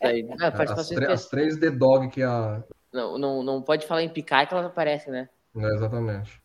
[0.02, 0.26] Aí.
[0.40, 1.30] Ah, As, participação tre- as especial.
[1.30, 2.62] três The Dog que a.
[2.92, 5.28] Não, não, não pode falar em Picard que elas aparecem, né?
[5.56, 6.40] É, exatamente.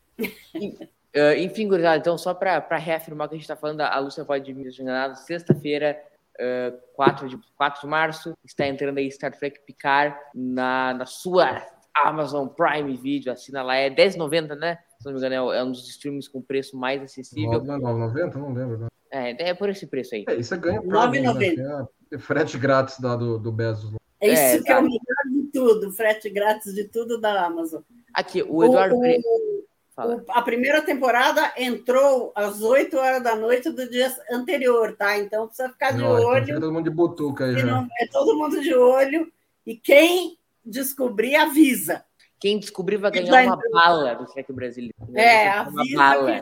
[1.14, 4.24] Ah, enfim, gurizada, então só para reafirmar o que a gente está falando, a Lúcia
[4.24, 5.98] pode me enganado, sexta-feira,
[6.40, 11.62] ah, 4, de, 4 de março, está entrando aí Star Trek Picard na, na sua
[11.94, 14.78] Amazon Prime Video, assina lá, é R$10,90, né?
[15.02, 17.50] Se não me engano, é, é um dos streams com preço mais acessível.
[17.60, 18.34] 9,90?
[18.36, 18.78] Não lembro.
[18.78, 18.86] né?
[19.10, 20.24] É, é por esse preço aí.
[20.28, 21.56] É, e você ganha Prime, 9,90.
[21.56, 21.86] né?
[22.14, 23.92] A frete grátis da, do, do Bezos.
[24.20, 24.82] É isso É, que é o tá.
[24.82, 24.98] melhor
[25.42, 27.82] de tudo, frete grátis de tudo da Amazon.
[28.14, 28.94] Aqui, o Eduardo...
[28.96, 29.62] O- o-
[29.94, 30.16] Fala.
[30.16, 35.18] o- a primeira temporada entrou às 8 horas da noite do dia anterior, tá?
[35.18, 36.46] Então precisa ficar de então olho.
[36.54, 39.30] todo mundo de butuca aí não- é todo mundo de olho.
[39.66, 42.04] E quem descobrir, avisa.
[42.42, 44.92] Quem descobrir vai ganhar uma bala do Trek brasileiro.
[45.14, 46.40] É, uma bala.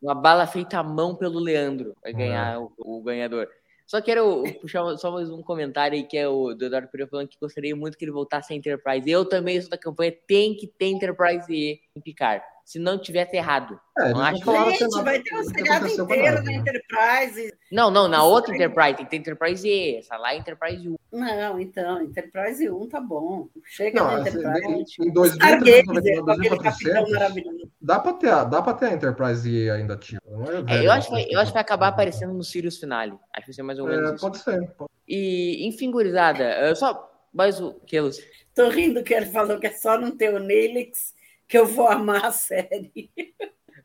[0.00, 2.14] Uma bala feita à mão pelo Leandro vai É.
[2.14, 3.48] ganhar o, o ganhador.
[3.84, 7.26] Só quero puxar só mais um comentário aí que é o do Eduardo Pereira falando
[7.26, 9.10] que gostaria muito que ele voltasse à Enterprise.
[9.10, 12.44] Eu também sou da campanha, tem que ter Enterprise E em Picard.
[12.64, 13.78] Se não tivesse errado.
[13.98, 16.54] É, Não acho- Gente, nada- vai ter um o que seriado inteiro da né?
[16.54, 17.54] Enterprise.
[17.70, 18.54] Não, não, na Isso outra.
[18.54, 19.96] Enterprise tem que ter Enterprise E.
[19.98, 20.98] Essa lá é Enterprise U.
[21.12, 23.48] Não, então, Enterprise 1 tá bom.
[23.64, 24.94] Chega Não, da assim, Enterprise.
[24.98, 25.90] em 2000, Stargazer, com
[26.30, 27.70] aquele capitão 2400, maravilhoso.
[27.80, 30.20] dá pra ter, a- dá pra ter a Enterprise E ainda ativa.
[30.26, 32.78] Não é É, eu, acho que, vai- eu acho que vai acabar aparecendo no Sirius
[32.78, 33.12] Finale.
[33.32, 34.20] Acho que vai ser mais ou menos É, isso.
[34.22, 34.70] pode ser.
[34.78, 38.24] pode- E, enfim, gurizada, só mais o que Lúcia?
[38.54, 41.12] Tô rindo que ele falou que é só não ter o Nelix
[41.54, 43.12] que eu vou amar a série.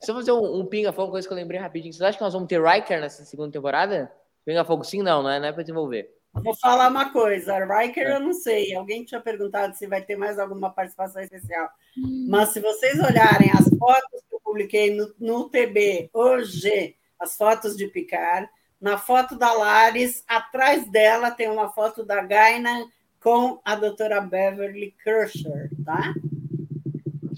[0.02, 1.94] Só fazer um, um pinga-fogo, coisa que eu lembrei rapidinho.
[1.94, 4.12] Vocês acham que nós vamos ter Riker nessa segunda temporada?
[4.44, 6.10] Pinga-fogo sim, não, não é, não é pra desenvolver.
[6.34, 8.74] Vou falar uma coisa, Riker eu não sei.
[8.74, 11.70] Alguém tinha perguntado se vai ter mais alguma participação especial.
[12.28, 17.78] Mas se vocês olharem as fotos que eu publiquei no, no TB hoje, as fotos
[17.78, 18.50] de Picard,
[18.82, 22.88] na foto da Laris, atrás dela tem uma foto da Gaina
[23.22, 26.16] com a doutora Beverly Crusher, tá?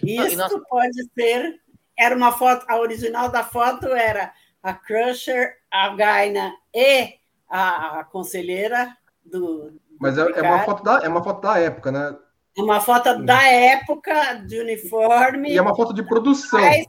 [0.04, 1.60] Isso nós- pode ser.
[1.98, 4.34] Era uma foto, a original da foto era
[4.64, 7.16] a Crusher, a Gaina e
[7.50, 8.96] a, a conselheira
[9.26, 9.80] do.
[10.00, 12.16] Mas é, é uma foto da, é uma foto da época, né?
[12.58, 16.60] É Uma foto da época de uniforme E é uma foto de produção.
[16.60, 16.86] Mas-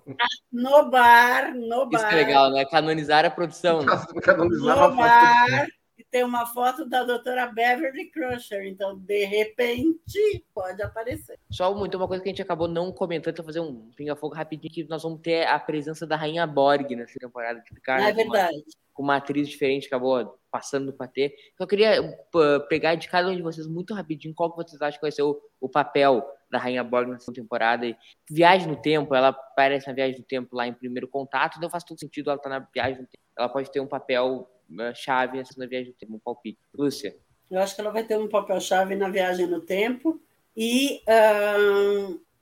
[0.50, 2.08] no bar, no Isso bar.
[2.08, 2.64] que é legal, né?
[2.64, 3.82] Canonizar a produção.
[3.82, 3.86] Né?
[4.22, 5.66] Canonizar No de bar,
[6.12, 8.66] tem uma foto da doutora Beverly Crusher.
[8.66, 11.40] Então, de repente, pode aparecer.
[11.50, 14.72] Só muito uma coisa que a gente acabou não comentando, então fazer um pinga-fogo rapidinho,
[14.72, 18.02] que nós vamos ter a presença da Rainha Borg nessa temporada de Picard.
[18.02, 18.62] É uma- verdade.
[18.92, 21.34] Com uma atriz diferente, acabou passando do patê.
[21.56, 24.98] Só queria uh, pegar de cada um de vocês muito rapidinho qual que vocês acham
[24.98, 27.86] que vai ser o, o papel da Rainha Borg nessa temporada.
[27.86, 27.96] E
[28.30, 31.84] viagem no tempo, ela aparece na viagem do tempo lá em primeiro contato, então faz
[31.84, 33.24] todo sentido ela estar tá na viagem do tempo.
[33.38, 34.46] Ela pode ter um papel
[34.94, 36.58] chave nessa viagem do tempo, um palpite.
[36.74, 37.16] Lúcia.
[37.50, 40.20] Eu acho que ela vai ter um papel chave na viagem no tempo
[40.56, 41.02] e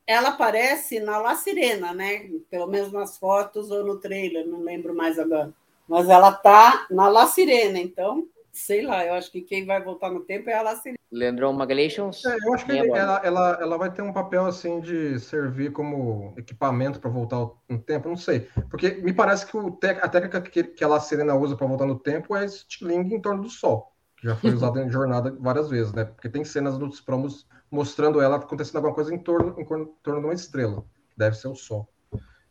[0.07, 2.29] ela aparece na La Sirena, né?
[2.49, 5.53] Pelo menos nas fotos ou no trailer, não lembro mais agora.
[5.87, 10.09] Mas ela tá na La Sirena, então, sei lá, eu acho que quem vai voltar
[10.09, 10.97] no tempo é a La Sirena.
[11.11, 11.97] Leandrão Magalhães?
[11.97, 16.33] É, eu acho que ela, ela, ela vai ter um papel assim de servir como
[16.37, 18.47] equipamento para voltar no tempo, não sei.
[18.69, 21.85] Porque me parece que o a técnica que, que a La Sirena usa para voltar
[21.85, 25.69] no tempo é estilingue em torno do Sol, que já foi usado em jornada várias
[25.69, 26.05] vezes, né?
[26.05, 30.25] Porque tem cenas nos promos mostrando ela acontecendo alguma coisa em torno, em torno de
[30.25, 30.85] uma estrela.
[31.17, 31.89] Deve ser o Sol.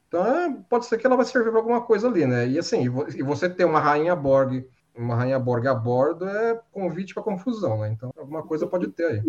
[0.09, 2.49] Então, é, pode ser que ela vai servir para alguma coisa ali, né?
[2.49, 4.67] E assim, e você ter uma rainha Borg,
[5.01, 7.91] uma rainha Borg a bordo é convite para confusão, né?
[7.93, 9.23] Então, alguma coisa pode ter aí.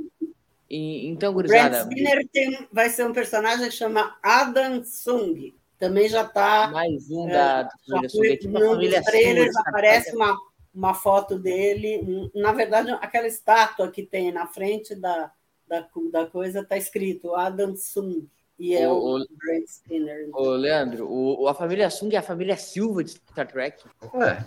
[0.69, 1.69] E, então, gurizada...
[1.69, 5.53] Brad Spinner tem, vai ser um personagem que chama Adam Sung.
[5.79, 6.69] Também já está...
[6.71, 8.09] Mais um da, é, família
[8.41, 8.51] Sung.
[8.51, 10.37] Num dos trailers aparece uma,
[10.73, 12.29] uma foto dele.
[12.35, 15.31] Na verdade, aquela estátua que tem na frente da,
[15.67, 18.27] da, da coisa está escrito Adam Sung.
[18.61, 20.29] E é o, o Brent Skinner.
[20.33, 23.83] Ô, Leandro, o, a família Sung é a família Silva de Star Trek.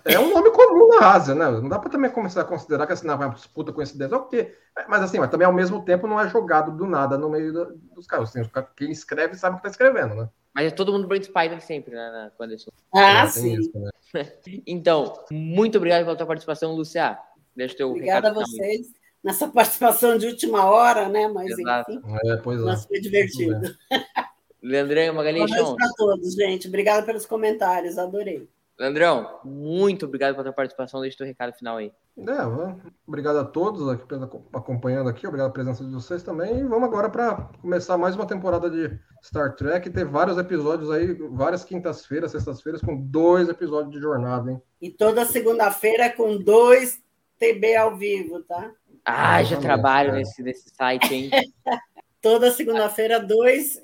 [0.07, 1.51] É, é um nome comum na Ásia, né?
[1.51, 4.17] Não dá pra também começar a considerar que assim, não, é uma puta coincidência.
[4.17, 4.55] Ok,
[4.89, 7.77] mas assim, mas também ao mesmo tempo não é jogado do nada no meio do,
[7.93, 8.29] dos caras.
[8.29, 10.29] Assim, quem escreve sabe o que tá escrevendo, né?
[10.55, 12.31] Mas é todo mundo Brent Spider sempre, né?
[12.37, 12.57] Quando é
[12.95, 13.59] ah, é, sim.
[13.59, 13.91] Isso, né?
[14.65, 17.19] então, muito obrigado pela tua participação, Lucia.
[17.57, 18.93] Deixa o teu Obrigada a vocês
[19.25, 21.27] nessa participação de última hora, né?
[21.27, 21.91] Mas Exato.
[21.91, 22.64] enfim, é, pois é.
[22.64, 23.75] mas foi divertido.
[24.62, 25.51] Leandrão Magalhães.
[25.51, 26.68] Um beijo para todos, gente.
[26.68, 28.49] Obrigada pelos comentários, adorei.
[28.79, 31.01] Leandrão, muito obrigado pela tua participação.
[31.01, 31.93] Deixa o teu recado final aí.
[32.16, 34.05] É, obrigado a todos aqui
[34.53, 36.59] acompanhando aqui, obrigado pela presença de vocês também.
[36.59, 39.91] E vamos agora para começar mais uma temporada de Star Trek.
[39.91, 44.62] Ter vários episódios aí, várias quintas-feiras, sextas-feiras, com dois episódios de jornada, hein?
[44.81, 47.01] E toda segunda-feira com dois
[47.39, 48.72] TB ao vivo, tá?
[49.05, 51.31] Ah, já trabalho nesse, nesse site, hein?
[52.23, 53.79] Toda segunda-feira, dois,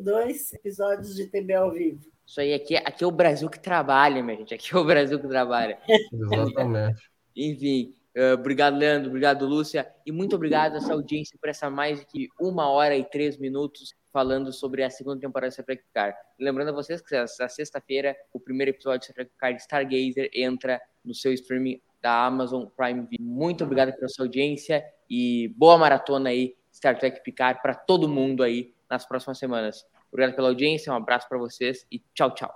[0.00, 2.00] dois episódios de TB ao vivo.
[2.24, 4.54] Isso aí, aqui, aqui é o Brasil que trabalha, minha gente.
[4.54, 5.76] Aqui é o Brasil que trabalha.
[6.32, 7.02] Exatamente.
[7.34, 9.08] Enfim, uh, obrigado, Leandro.
[9.08, 9.92] Obrigado, Lúcia.
[10.06, 13.92] E muito obrigado a essa audiência por essa mais de uma hora e três minutos
[14.12, 16.16] falando sobre a segunda temporada de Star Trek Picard.
[16.38, 20.80] Lembrando a vocês que essa sexta-feira, o primeiro episódio de Star Trek Picard Stargazer entra
[21.04, 23.26] no seu streaming da Amazon Prime Video.
[23.26, 28.42] Muito obrigado pela sua audiência e boa maratona aí, Star Trek Picard, para todo mundo
[28.42, 29.84] aí nas próximas semanas.
[30.12, 32.52] Obrigado pela audiência, um abraço para vocês e tchau, tchau.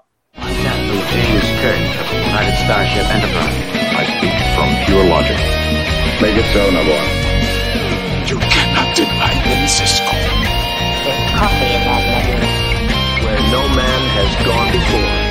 [13.25, 15.24] Where no man has gone before.